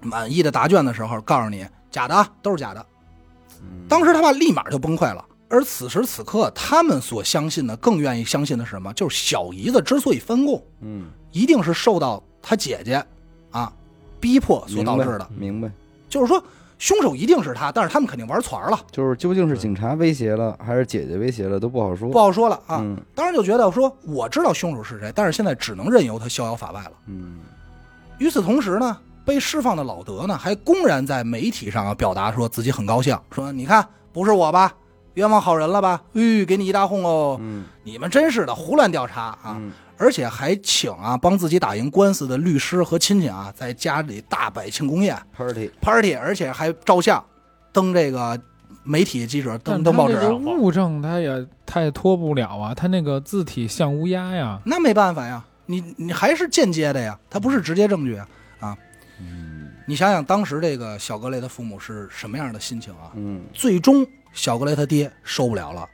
[0.01, 2.84] 满意的答卷的时候，告诉你假的啊，都是假的。
[3.62, 5.24] 嗯当时他爸立马就崩溃了。
[5.49, 8.93] 而此时此刻，他们所相信的，更愿意相信的是什么？
[8.95, 13.01] 就是小姨子之所以翻供，嗯，一定是受到他姐姐
[13.53, 13.72] 啊
[14.18, 15.28] 逼迫所导致的。
[15.37, 15.70] 明白。
[16.09, 16.43] 就是说，
[16.78, 22.08] 凶手一定是他，但是他们肯定玩团了，就是究竟是警察威胁了，还是姐姐威胁了，都不好说。
[22.10, 22.78] 不好说了啊。
[22.80, 26.92] 嗯当时就觉得说，我知道凶手是谁，但是现在只能任由他逍遥法外了。
[27.06, 27.38] 嗯
[28.18, 34.72] 与此同时呢，被释放的老德呢，还公然在媒体上啊表达说自己很高兴，说你看不是我吧，
[35.14, 36.02] 冤枉好人了吧？
[36.12, 39.56] 吁，给你一大哄哦，嗯你们真是的，胡乱调查啊！
[39.58, 47.24] 嗯而且还请啊帮自己打赢官司的律师和亲戚啊，在家里大摆庆功宴，party，party，而且还照相
[47.72, 48.38] 登这个
[48.82, 50.16] 媒体记者登登报纸。
[50.32, 54.61] 物证他也他也脱不了啊，他那个字体像乌鸦呀。
[54.64, 58.28] 那没办法呀，你你还是间接的呀，他不是直接证据啊
[58.61, 58.78] 啊！
[59.18, 63.12] 嗯你想想当时这个小格雷的父母是什么样的心情啊？
[63.14, 65.88] 嗯最终小格雷他爹受不了了，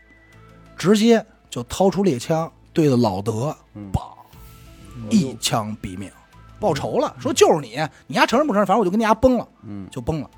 [0.77, 3.91] 直接就掏出猎枪对着老德嗯，
[5.11, 6.11] 一枪毙命，
[6.61, 8.67] 报仇了，说就是你，你丫承认不承认？
[8.67, 9.89] 反正我就跟你丫崩了，嗯。
[9.91, 10.31] 就崩了。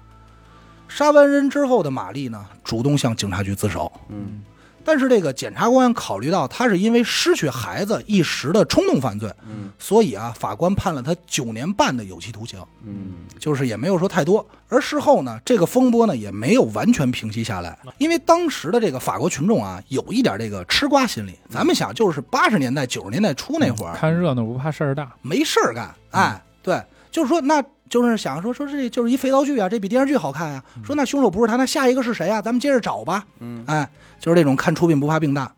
[0.89, 4.45] 杀完人之后的玛丽呢，主动向警察局自首，嗯
[4.85, 14.47] 但是这个检察官考虑到他是因为失去孩子一时的冲动犯罪，嗯所以啊，法官判了他九年半的有期徒刑，嗯就是也没有说太多。
[14.69, 21.35] 而事后呢，这个风波呢也没有完全平息下来，因为当时的这个法国群众啊，有一点这个吃瓜心理。
[21.49, 25.13] 咱们想，就是八十年代、九十年代初那会儿，看热闹不怕事儿大。
[25.23, 32.43] 没事儿干，哎，对，就是说，那就是想说说这就是一肥皂剧啊，这比电视剧好看呀、说那凶手不是他，那下一个是谁啊？
[32.43, 33.25] 咱们接着找吧。
[33.41, 35.53] 嗯哎，就是这种看出病不怕病大。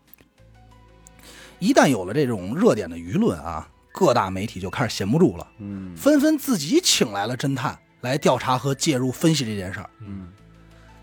[1.59, 9.89] 一旦有了这种热点的舆论啊，各大媒体就开始闲不住了，嗯纷纷自己请来了侦探来调查和介入分析这件事儿。
[10.01, 10.27] 嗯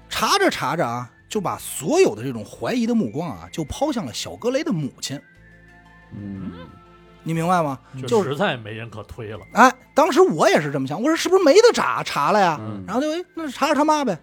[0.08, 5.20] 查着查着啊，就把所有的这种怀疑的目光啊，就抛向了小格雷的母亲。
[6.16, 6.52] 嗯
[7.24, 7.78] 你明白吗？
[8.00, 9.40] 就就是实在没人可推了。
[9.52, 12.56] 哎，当时我也是这么想，我说是不是没得查查了呀？
[12.60, 14.16] 嗯然后就哎，那查查他妈呗。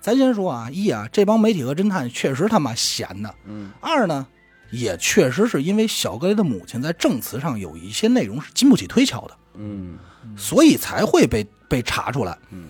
[0.00, 4.26] 咱先说啊，一啊，这帮媒体和侦探确实他妈闲的；嗯二呢，
[4.70, 9.98] 也确实是因为小格雷的母亲在证词上有一些内容是经不起推敲的，嗯
[10.36, 12.36] 所以才会被被查出来。
[12.50, 12.66] 嗯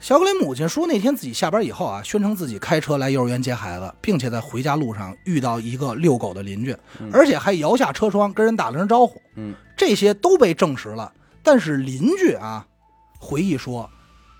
[0.00, 6.74] 小格雷母亲说，那天自己下班以后啊，宣称自己开车来幼儿园接孩子，并且在回家路上遇到一个遛狗的邻居，
[7.12, 9.20] 而且还摇下车窗跟人打了声招呼。
[9.36, 11.12] 嗯这些都被证实了。
[11.42, 12.66] 但是邻居啊，
[13.18, 13.88] 回忆说，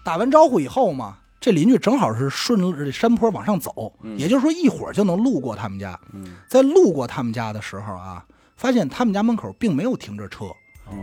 [0.02, 5.98] 打完招呼以后嘛，这邻居正好是顺着这山坡往上走，嗯也就是说一会儿就能路过他们家。
[6.14, 8.24] 嗯在路过他们家的时候啊，
[8.56, 10.56] 发现他们家门口并没有停着车，哦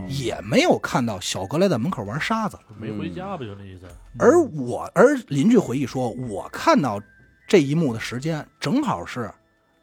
[0.08, 2.58] 也没有看到小格来在门口玩沙子。
[2.78, 3.86] 没回家不就那意思？
[4.18, 7.00] 而我，而邻居回忆说，我看到
[7.46, 9.30] 这一幕的时间正好是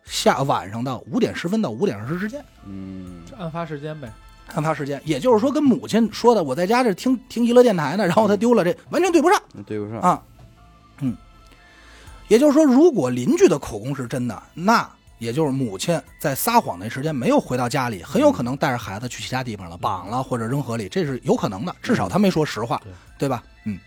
[0.03, 2.43] 下晚上的五点十分到五点二十之间。
[2.65, 4.11] 嗯这案发时间呗。
[4.53, 9.99] 案发时间，也就是说跟母亲说的，我在家这听听娱乐电台呢，然后他丢了这，完全对不上对不上。
[9.99, 10.23] 啊。
[10.99, 11.17] 嗯，
[12.27, 14.87] 也就是说，如果邻居的口供是真的，那
[15.17, 21.75] 也就是母亲在撒谎那时间没有回到家里，很有可能带着孩子去其他地方了，绑了或者扔河里，这是有可能的。
[21.81, 23.43] 至少他没说实话，对对吧？
[23.65, 23.79] 嗯。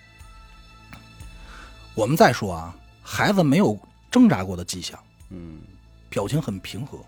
[1.94, 3.78] 我们再说啊，孩子没有
[4.10, 4.98] 挣扎过的迹象，
[5.30, 5.58] 嗯
[6.08, 6.98] 表情很平和。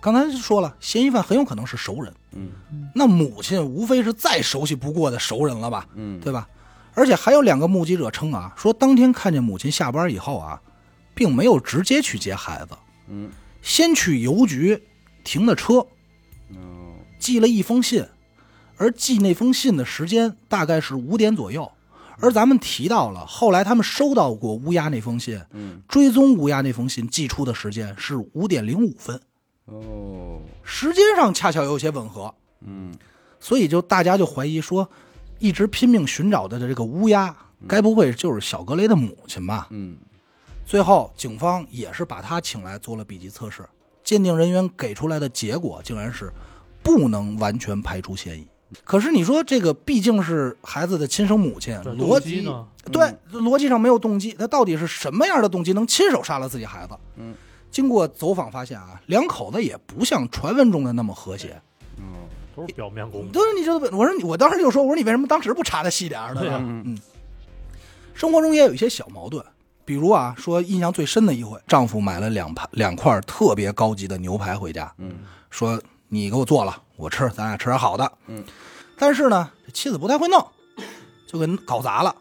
[0.00, 2.12] 刚才说了，嫌疑犯很有可能是熟人。
[2.32, 2.50] 嗯
[2.94, 6.48] 那母亲无非是再熟悉不过的熟人了吧，嗯对吧？
[6.94, 10.60] 而且还有两个目击者称啊，说当天看见母亲下班以后啊，
[11.14, 12.76] 并没有直接去接孩子，
[13.10, 13.30] 嗯
[13.60, 14.82] 先去邮局
[15.22, 15.74] 停的车，
[16.54, 18.06] 哦寄了一封信，
[18.78, 21.70] 而寄那封信的时间大概是五点左右。
[22.22, 29.20] 而咱们提到了，后来他们收到过乌鸦那封信，嗯追踪乌鸦那封信寄出的时间是五点零五分，
[29.66, 32.34] 哦时间上恰巧有些吻合。
[32.62, 32.94] 嗯
[33.38, 34.90] 所以就大家就怀疑说，
[35.38, 37.34] 一直拼命寻找的这个乌鸦
[37.66, 39.68] 该不会就是小格雷的母亲吧？
[39.70, 39.96] 嗯
[40.70, 43.68] 最后，警方也是把他请来做了笔迹测试，
[44.04, 46.32] 鉴定人员给出来的结果竟然是
[46.80, 48.46] 不能完全排除嫌疑。
[48.84, 52.64] 可是你说这个毕竟是孩子的亲生母亲，逻辑呢？
[52.92, 56.94] 对逻辑上没有动机，他到底是什么样的动机能亲手杀了自己孩子？
[57.16, 57.34] 嗯，
[57.72, 61.60] 经过走访发现啊，两口子也不像传闻中的那么和谐。
[61.98, 62.04] 嗯
[62.54, 63.32] 都是表面功夫。
[63.32, 63.86] 对，你知道不？
[63.86, 66.40] 我说你，我当时就说，我说你为什么当时不查的细点儿呢？
[66.40, 66.96] 对啊嗯
[68.14, 69.44] 生活中也有一些小矛盾，
[69.84, 75.16] 比如啊，说印象最深的一回，丈夫买了两盘两块特别高级的牛排回家，嗯
[75.50, 78.12] 说你给我做了，我吃，咱俩吃点好的。
[78.26, 78.44] 嗯，
[78.96, 80.44] 但是呢，这妻子不太会弄，
[81.26, 82.14] 就给搞砸了，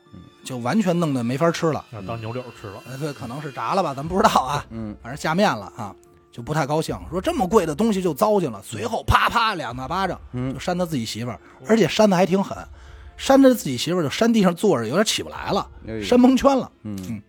[0.44, 1.86] 就完全弄得没法吃了。
[1.92, 5.96] 要当牛柳吃了，呃，对，可能是炸了吧，咱不知道啊，嗯反正下面了啊，
[6.32, 8.60] 就不太高兴，说这么贵的东西就糟践了。
[8.64, 12.58] 随后啪啪两大巴掌嗯就扇他自己媳妇儿，而且扇的还挺狠，
[13.18, 15.68] 扇着自己媳妇儿就扇地上坐着，有点起不来了，
[16.04, 16.72] 扇蒙圈了。
[16.84, 17.22] 嗯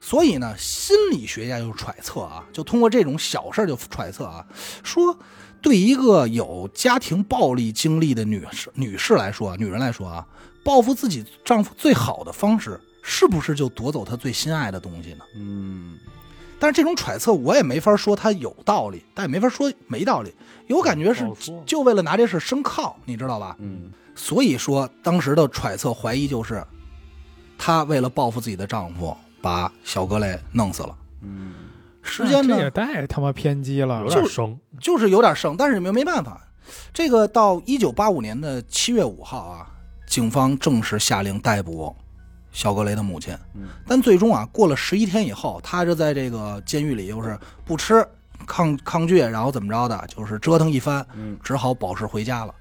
[0.00, 4.44] 所以呢，心理学家就揣测啊，就通过这种小事儿就揣测啊，
[4.82, 5.16] 说
[5.60, 10.26] 对一个有家庭暴力经历的女士女士来说，女人来说啊，
[10.64, 15.24] 报复自己丈夫最好的方式，是不是就夺走她最心爱的东西呢？
[15.36, 15.98] 嗯
[16.58, 20.30] 但是这种揣测我也没法说它有道理，但也没法说没道理，
[20.66, 21.26] 有感觉是
[21.64, 23.56] 就为了拿这事生靠，你知道吧？
[23.60, 26.62] 嗯所以说当时的揣测怀疑就是，
[27.56, 30.96] 她为了报复自己的丈夫，把小格雷弄死了。
[31.22, 31.54] 嗯
[32.02, 34.08] 时间呢这也太他妈偏激了有。
[34.08, 34.58] 点生。
[34.80, 36.40] 就是有点生，但是没没办法。
[36.94, 39.66] 这个到一九八五年的七月五号啊，
[40.06, 41.94] 警方正式下令逮捕
[42.52, 43.36] 小格雷的母亲。
[43.54, 48.06] 嗯但最终啊，过了十一天以后，他就在这个监狱里又是不吃
[48.46, 52.54] 抗抗拒，然后怎么着的，就是折腾一番，嗯只好保释回家了。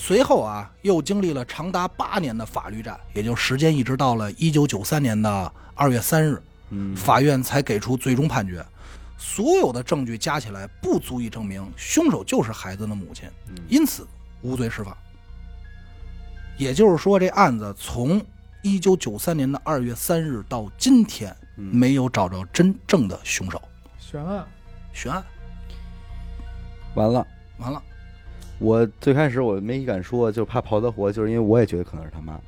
[0.00, 6.40] 随后啊，又经历了长达八年的法律战，也就时间一直到了一九九三年的二月三日，
[6.70, 8.64] 嗯法院才给出最终判决。
[9.18, 14.06] 所有的证据加起来不足以证明凶手就是孩子的母亲，嗯因此
[14.40, 14.96] 无罪释放。
[16.56, 18.24] 也就是说，这案子从
[18.62, 23.60] 一九九三年的二月三日到今天，嗯没有找着真正的凶手，
[23.98, 24.46] 悬案，
[24.92, 25.24] 悬案
[26.94, 27.26] 完了。
[27.58, 27.82] 完了。
[28.58, 32.32] 我最开始我没敢说，就怕刨他活，就是因为我也觉得可能是他妈。
[32.32, 32.40] 啊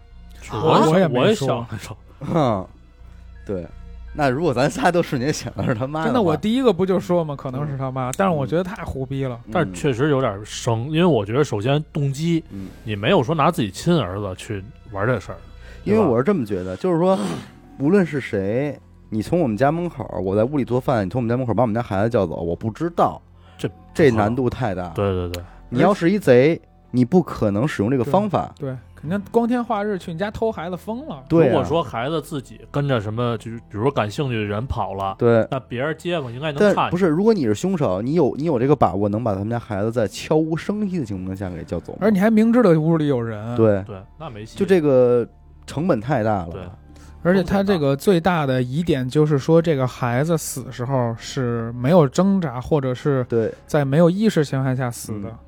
[0.53, 1.97] 我我也没我也说想来着，
[2.33, 2.67] 哼，
[3.47, 3.67] 对。
[4.13, 9.39] 那如果咱仨都瞬间想的是他妈的，真的，我第一个不就说嘛，可能是他妈，但是我觉得太胡逼了。
[9.53, 15.39] 但是确实有点生，因为我觉得首先动机，嗯，你没有说拿自己亲儿子去玩这事儿，
[15.85, 17.17] 因为我是这么觉得，就是说，
[17.79, 18.77] 无论是谁，
[19.11, 23.23] 你从我们家门口，我在屋里做饭，你从我们家门口把我们家孩子叫走，我不知道，
[23.57, 24.89] 这这难度太大。
[24.89, 26.61] 对对对，你要是一贼，
[26.91, 28.53] 你不可能使用这个方法。
[28.59, 31.23] 对，肯定光天化日去你家偷孩子疯了。
[31.29, 44.59] 对、啊，如果说孩子自己跟着什么，就是比如说感兴趣的人跑了，对，那别人街坊应该能看不是，如果你是凶手，你有你有这个把握，能把他们家孩子在悄无声息的情况下给叫走吗，而你还明知道屋里有人，，对，对，那没戏。
[44.59, 45.27] 就这个
[45.67, 46.77] 成本太大对了。
[47.23, 55.29] 而且他这个最大的疑点就是说，这个孩子死的时候是没有挣扎，或者是对，在没有意识情况下死的。
[55.29, 55.39] 嗯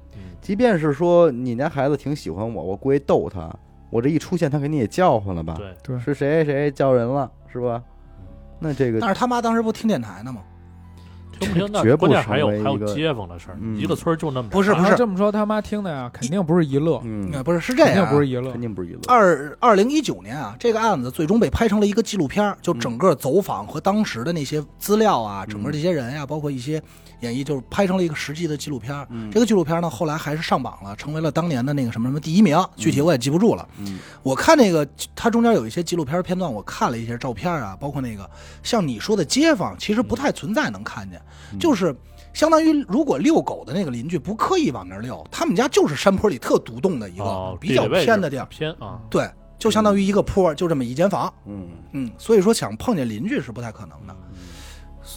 [0.43, 3.51] 即便是说你家孩子挺喜欢我，我故意逗他，
[3.88, 5.55] 我这一出现，他肯定也叫唤了吧？
[5.57, 7.80] 对，对，是谁谁叫人了，是吧？
[8.59, 10.43] 那这个但是他妈当时不听电台呢吗？
[11.38, 18.61] 听不听那绝不关键还有还有街坊的事儿，嗯一个村儿就那么不是不是这么说，他妈听的呀，肯定不是一乐，嗯，呃不是，是这肯定样啊，不是一乐肯。
[18.61, 19.01] 定不是一乐。
[19.09, 26.80] 二二零一九年啊，这个案子最终被拍成了一个纪录片，就整个走访和当时的那些资料啊，整个这些人呀、包括一些
[27.23, 33.66] 演绎，就是拍成了一个实际的纪录片这个纪录片呢，后来还是上榜了，成为了当年的那个什么什么第一名，具体我也记不住了。
[33.79, 38.29] 嗯我看那个它中间有一些纪录片片段，我看了一些照片啊，包括那个
[38.62, 41.20] 像你说的街坊，其实不太存在能看见，
[41.53, 41.95] 嗯就是
[42.33, 51.33] 相当于如果遛狗的那个邻居不刻意往那儿遛，他们家就是山坡里特独栋的一个、哦比较偏的地儿，偏啊，对，就相当于一个坡，就这么一间房。
[51.47, 54.16] 嗯嗯，所以说想碰见邻居是不太可能的。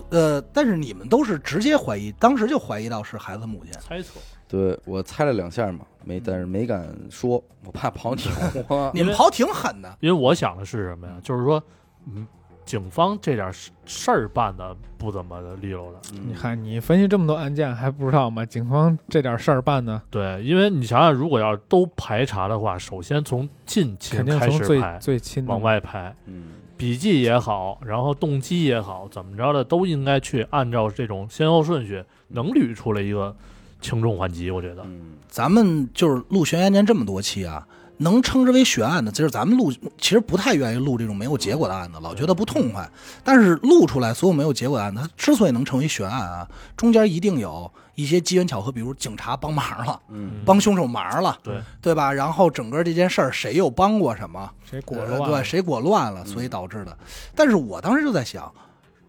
[0.10, 3.74] 呃，但是你们都是直接怀疑，当时就怀疑到是孩子母亲。
[3.74, 4.20] 猜测。
[4.48, 8.22] 对我猜了两下嘛，没，但是没敢说，我怕跑你
[8.68, 8.92] 活。
[8.94, 11.14] 你们跑挺狠的，因为我想的是什么呀？
[11.24, 11.62] 就是说，
[12.08, 12.28] 嗯，
[12.64, 16.00] 警方这点事事儿办的不怎么的利落的。
[16.14, 18.46] 嗯你看，你分析这么多案件还不知道吗？
[18.46, 33.36] 警方这点事儿办的，对，因为你想想，如果要是都排查的话，首先从近亲肯定开从最始排，最亲的往外排，嗯笔记也好，然后动机也好，怎么着的都应该去按照这种先后顺序，能捋出来一个
[33.80, 34.52] 轻重缓急。
[34.52, 37.68] 我觉得，嗯咱们就是录悬疑案件这么多期啊，
[37.98, 42.90] 能称之为悬案的，就是咱们录，其实不太愿意录这种没有结果的案子，老觉得不痛快。
[43.24, 46.48] 但是录出来所有没有结果的案子，它之所以能成为悬案啊，
[46.78, 52.12] 中间一定有一些机缘巧合，比如警察帮忙了，嗯帮凶手忙了，对对吧？
[52.12, 55.28] 然后整个这件事儿谁又帮过什么，谁裹呃乱了？
[55.28, 56.98] 对，谁裹乱了，所以导致的。
[57.34, 58.54] 但是我当时就在想，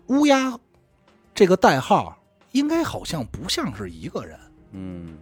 [0.07, 0.57] 乌鸦
[1.35, 2.17] 这个代号
[2.53, 4.39] 应该好像不像是一个人，
[4.71, 5.19] 嗯，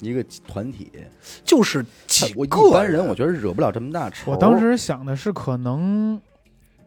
[0.00, 0.90] 一个团体，
[1.44, 4.32] 就是几个一般人我觉得惹不了这么大仇。
[4.32, 6.20] 我当时想的是，可能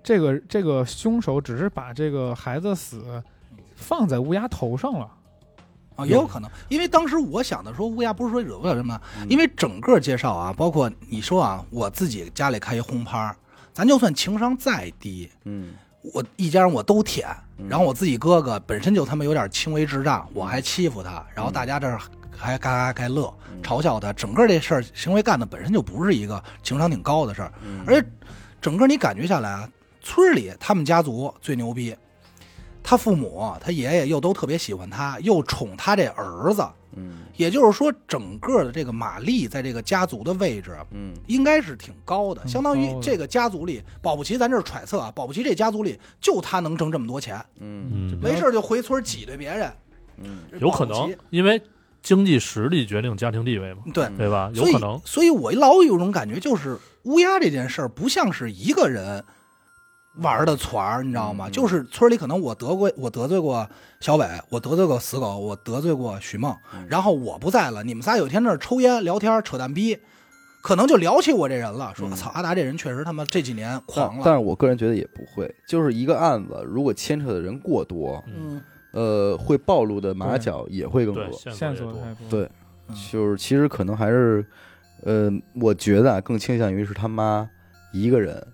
[0.03, 3.23] 这个这个凶手只是把这个孩子死
[3.75, 5.09] 放在乌鸦头上了。
[5.95, 9.27] 啊，也有可能，因为当时我想的说乌鸦不是说惹不了什么，嗯。
[9.29, 13.35] 因为整个介绍啊，包括你说啊，我自己家里开一轰趴，
[13.73, 15.73] 咱就算情商再低，嗯。
[16.13, 17.27] 我一家人我都舔，
[17.57, 17.67] 嗯。
[17.69, 21.99] 然后我自己哥哥本身就他妈有点轻微智障，我还欺负他，然后大家这儿
[22.35, 23.61] 还嘎嘎嘎乐，嗯。
[23.61, 27.81] 嘲笑他，整个这事儿行为干的本身就不是一个情商挺高的事儿，嗯。
[27.87, 28.07] 而且
[28.59, 29.69] 整个你感觉下来啊，
[30.01, 31.95] 村里他们家族最牛逼，
[32.83, 37.19] 他父母他爷爷又都特别喜欢他，又宠他这儿子，嗯。
[37.35, 41.13] 也就是说，整个的这个玛丽在这个家族的位置嗯。
[41.25, 47.89] 应该是挺高的，挺相当于这个家族里，保不齐咱这是揣测啊，保不齐这家族里就他能挣这么多钱，嗯。
[47.91, 49.71] 嗯，没事就回村挤兑别人，
[50.17, 50.39] 嗯。
[50.59, 51.59] 有可能，因为
[52.01, 54.07] 经济实力决定家庭地位嘛，对。
[54.17, 54.51] 对吧？
[54.53, 59.23] 有可能，，所以我老有种感觉，就是乌鸦这件事儿不像是一个人
[60.17, 61.47] 玩的团儿，你知道吗？
[61.47, 63.67] 嗯就是村里可能我得过，我得罪过
[63.99, 66.85] 小伟，我得罪过死狗，我得罪过许梦，嗯。
[66.87, 69.97] 然后我不在了，你们仨有一天那儿抽烟聊天扯淡逼，
[70.61, 72.15] 可能就聊起我这人了，说嗯。
[72.15, 74.21] 操阿达这人确实他妈这几年狂了。
[74.23, 78.61] 但，是我个人觉得也不会，就是一个案子，如果牵扯的人过多，嗯，
[78.91, 81.31] 呃，会暴露的马脚也会更，多。
[81.31, 82.01] 线线索也多。
[82.01, 82.29] 太多。
[82.29, 82.49] 对
[82.87, 82.95] 嗯。
[83.11, 84.45] 就是其实可能还是，
[85.03, 87.49] 呃，我觉得啊，更倾向于是他妈
[87.91, 88.45] 一个人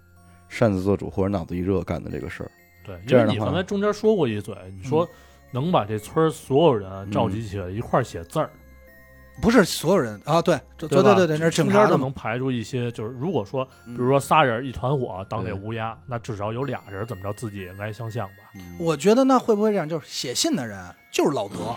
[0.50, 2.52] 擅自做主或者脑子一热干的这个事儿。
[2.84, 5.08] 对，因为你这样的话刚才中间说过一嘴，你说
[5.52, 8.50] 能把这村所有人召集起来一块儿写字儿，
[9.42, 19.88] 不是所有人啊，对，对对对对，那中间就能排除一些，就是如果说，比比如说仨人一团火当这乌鸦，那至少有俩人怎么着自己也应该相像吧，嗯我觉得那会不会这样？
[19.88, 20.78] 就是写信的人
[21.12, 21.76] 就是老德，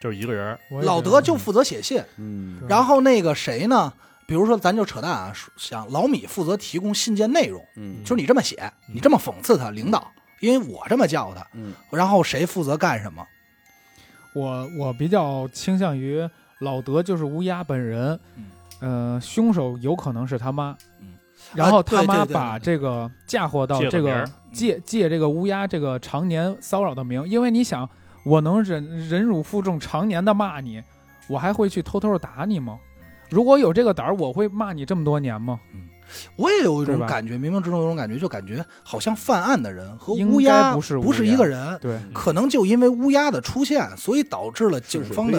[0.00, 3.92] 就是一个人老德就负责写信，嗯然后那个谁呢？
[4.28, 8.04] 比如说咱就扯淡啊，想老米负责提供信件内容，嗯。
[8.04, 10.06] 就是你这么写，你这么讽刺他领导，
[10.40, 11.72] 因为我这么叫他，嗯。
[11.90, 13.26] 然后谁负责干什么？
[14.34, 18.44] 我我比较倾向于老德就是乌鸦本人，嗯。
[18.80, 21.14] 呃，凶手有可能是他妈，嗯。
[21.54, 27.88] 然后他妈把这个嫁祸到这个借借这个乌鸦这个常年骚扰的名，因为你想，
[28.26, 30.82] 我能忍忍辱负重，常年的骂你，
[31.28, 32.78] 我还会去偷偷的打你吗？
[33.30, 35.60] 如果有这个胆儿，我会骂你这么多年吗？
[35.74, 35.82] 嗯
[36.36, 45.38] 我也有一种感觉，冥冥之中有种感觉，就感觉好像犯案的人和乌鸦不是不是一个人，对可能就因为乌鸦的出现，所以导致了警方的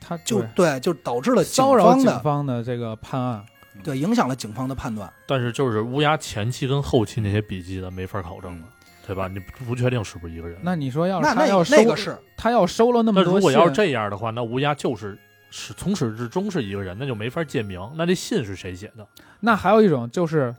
[0.00, 3.44] 他就对对，就导致了警骚扰警方的方的这个判案，
[3.84, 5.12] 对影响了警方的判断。
[5.26, 8.68] 但是就是乌鸦前期跟后期那些笔记的没法考证嗯了，
[9.06, 9.28] 对吧？
[9.28, 10.58] 你不不确定是不是一个人。
[10.62, 15.18] 那你说要是他要收那个是他要收了那么多那如果要是这样的话，那乌鸦就是
[15.50, 17.80] 是从始至终是一个人，那就没法鉴明。
[17.96, 19.06] 那这信是谁写的？
[19.40, 20.54] 那还有一种就是，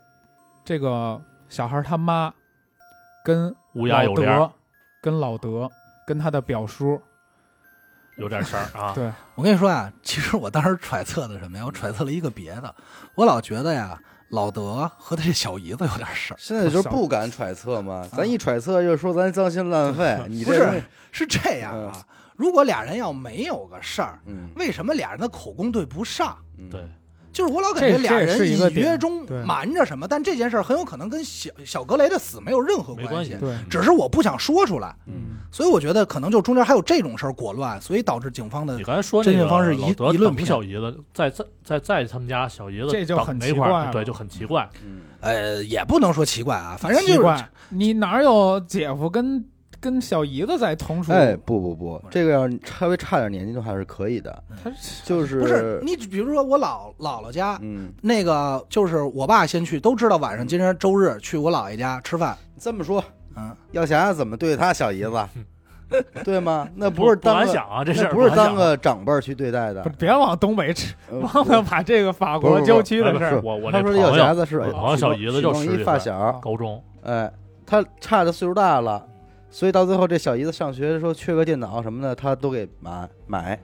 [0.65, 2.33] 这个小孩他妈
[3.23, 4.49] 跟乌鸦有老联
[5.01, 5.69] 跟老德
[6.07, 7.01] 跟他的表叔，
[8.17, 8.91] 有点事儿啊。
[8.95, 11.65] 对，我跟你说啊，其实我当时揣测的什么呀？
[11.65, 12.73] 我揣测了一个别的，
[13.15, 16.37] 我老觉得呀，老德和他这小姨子有点事儿。
[16.39, 20.81] 现在就是不敢揣测嘛，咱一揣测就说咱脏心烂肺，你不是这
[21.11, 22.05] 是这样啊，
[22.39, 24.47] 如果俩人要没有个事儿，嗯。
[24.55, 26.37] 为什么俩人的口供对不上？
[26.57, 26.69] 嗯。
[26.69, 26.81] 对，
[27.33, 35.35] 就是我老感觉这这俩人是一个隐约中瞒着什么，但这件事儿很有可能跟小小格雷的死没有任何系关系，对，只是我不想说出来，嗯。
[35.51, 44.69] 所以我觉得可能就中间还有这种事儿裹乱，所以导致警方的你刚才说侦那个讯方式一老德等一论骗小姨子，在在在在他们家小姨子这就很奇怪对，就很奇怪。
[44.85, 45.01] 嗯。
[45.21, 49.43] 呃也不能说奇怪啊，反正就是，你哪有姐夫跟
[49.79, 51.11] 跟小姨子在同处？
[51.11, 54.71] 哎，不不不，这个要是稍微差点年纪的话是可以的，他
[55.03, 57.57] 就是不是你比如说我姥姥姥家。
[57.61, 62.37] 嗯，那个就是我爸先去，都知道晚上今天周日去我姥爷家吃饭。
[62.57, 63.03] 这么说，
[63.35, 65.25] 嗯，耀霞怎么对他小姨子，
[66.23, 66.67] 对吗？
[66.75, 73.37] 那不是不当个想啊，这事儿那不是当个长辈去对待的，别往东北吃，呃 忘了把这个法国郊区的事儿。
[73.37, 77.31] 哎我我他说耀那朋友霞子是我小姨子就是一发小，高中，哎，
[77.65, 79.03] 他差的岁数大了，
[79.51, 83.59] 所以到最后这小姨子上学的时候缺个电脑什么的，他都给买买，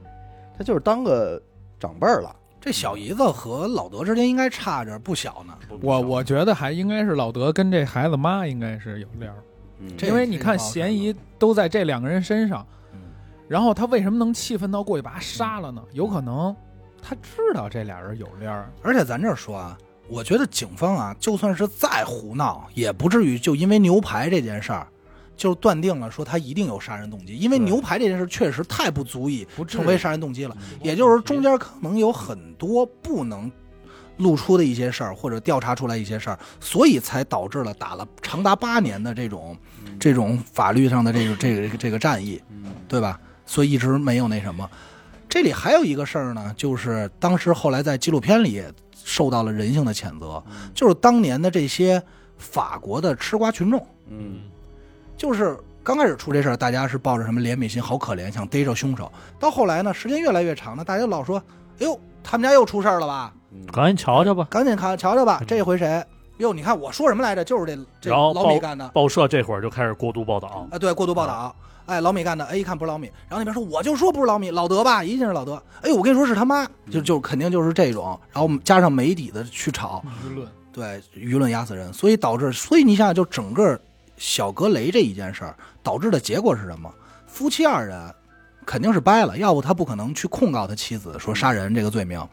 [0.57, 1.41] 他就是当个
[1.79, 2.35] 长辈儿了。
[2.59, 5.55] 这小姨子和老德之间应该差着不小呢。
[5.81, 9.37] 我我觉得还应该是老德跟这孩子妈应该是有联儿，
[9.79, 12.99] 嗯这因为你看嫌疑都在这两个人身上，嗯
[13.47, 15.83] 然后他为什么能气愤到过去把他杀了呢？
[15.91, 16.55] 有可能
[16.99, 19.77] 他知道这俩人有联儿，而且咱这儿说啊，
[20.09, 24.87] 我觉得警方啊，就算是再胡闹，也不至于就因为牛排这件事儿，
[25.35, 27.37] 就断定了说他一定有杀人动机。
[27.37, 30.55] 因为牛排这件事确实太不足以成为杀人动机了。
[30.81, 33.51] 也就是中间可能有很多不能
[34.17, 39.57] 露出的一些事儿，或者调查出来一些事儿，所以才导致了打了长达八年的这种
[39.99, 42.41] 这种法律上的这个这个这个战役，
[42.87, 43.19] 对吧？
[43.45, 44.69] 所以一直没有那什么。
[45.27, 48.63] 这里还有一个事儿呢，就是当时后来在纪录片里
[49.03, 50.41] 受到了人性的谴责，
[50.73, 52.01] 就是当年的这些
[52.37, 54.39] 法国的吃瓜群众，嗯
[55.17, 59.11] 就是刚开始出这事儿，大家是抱着什么怜悯心，好可怜，想逮着凶手。
[59.39, 61.37] 到后来呢，时间越来越长呢，大家老说
[61.79, 63.33] ：“哎呦，他们家又出事儿了吧？
[63.71, 64.47] 赶紧瞧瞧吧。
[64.49, 66.03] 赶紧看瞧瞧吧，嗯这回谁？
[66.39, 67.43] 哟，你看我说什么来着？
[67.43, 70.77] 就是这这然后老米干的报社这会儿就开始过度报道，啊！
[70.77, 71.55] 对，过度报道。
[71.85, 75.61] 哎，老米干的，哎，一看不是老米，然后那边说我就说不是老米，老德吧，一定是老德。
[75.81, 78.19] 哎呦，我跟你说是他妈，就就肯定就是这种。
[78.33, 83.79] 然后加上媒体的去炒，舆论对舆论压死人，所以导致，所以你想想，就整个
[84.17, 86.93] 小格雷这一件事儿导致的结果是什么？
[87.27, 88.13] 夫妻二人
[88.65, 92.25] 肯定是掰了，要不他不可能去控告他妻子说杀人这个罪名，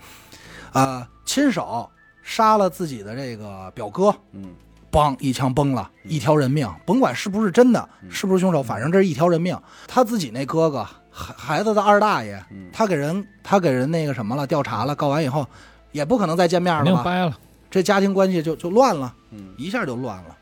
[0.72, 1.90] 啊、亲手
[2.22, 4.54] 杀了自己的这个表哥，嗯
[4.92, 9.58] 梆一枪崩了，一条人命，甭管是不是真的，是不是凶手，反正这是一条人命。
[9.88, 15.46] 他自己那哥哥，孩孩子的二大爷，嗯他给人他给人那个什么了，调查了，告完以后，
[15.92, 17.02] 也不可能再见面了吧？
[17.02, 17.36] 掰了。
[17.70, 20.36] 这家庭关系就就乱了，嗯一下就乱了，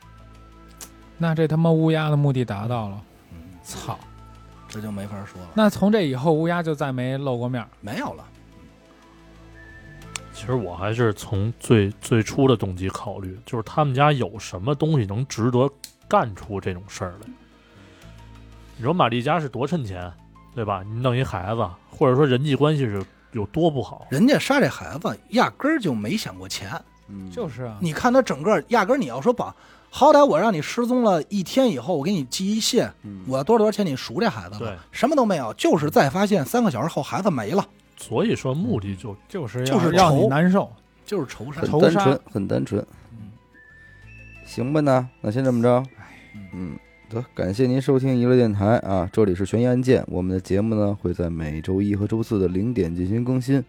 [1.22, 3.98] 那这他妈乌鸦的目的达到了，嗯，操！
[4.66, 7.62] 这就没法说了，那从这以后，乌鸦就再没露过面。
[7.80, 8.24] 没有了。
[10.32, 15.70] 其实我还是从最最初的动机考虑，就是他们家有什么东西能值得
[16.08, 17.28] 干出这种事儿来。
[18.78, 20.10] 你说玛丽家是多趁钱，
[20.54, 20.82] 对吧？
[20.82, 26.70] 你弄一孩子，或者说人际关系是有多不好，人家杀这孩子压根儿就没想过钱，
[27.08, 29.54] 嗯，就是啊，你看他整个压根儿你要说把，
[29.90, 37.66] 好歹我让你失踪了一天以后，我给你寄一信，嗯我多少多少钱你赎这孩子吧对，什么都没有，就是再发现三个小时后孩子没了，
[37.96, 40.70] 所以说目的就就是就是让你仇难受。
[41.04, 41.68] 就是仇杀很。
[41.68, 42.86] 仇杀单纯，很单纯。
[43.10, 43.32] 嗯
[44.46, 45.82] 行吧，那那先这么着。
[46.52, 46.78] 嗯，
[47.08, 50.04] 得感谢您收听娱乐电台啊，这里是悬疑案件。
[50.06, 53.64] 我们的节目呢会在每周一和周四的零点进行更新。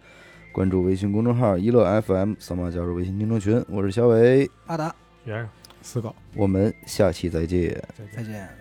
[0.51, 3.63] 关注微信公众号“一乐 FM”，扫码加入微信听众群。
[3.69, 4.93] 我是小伟，阿达，
[5.25, 5.49] 原上。
[5.81, 7.71] 死狗，我们下期再见。
[7.97, 8.60] 再见再见。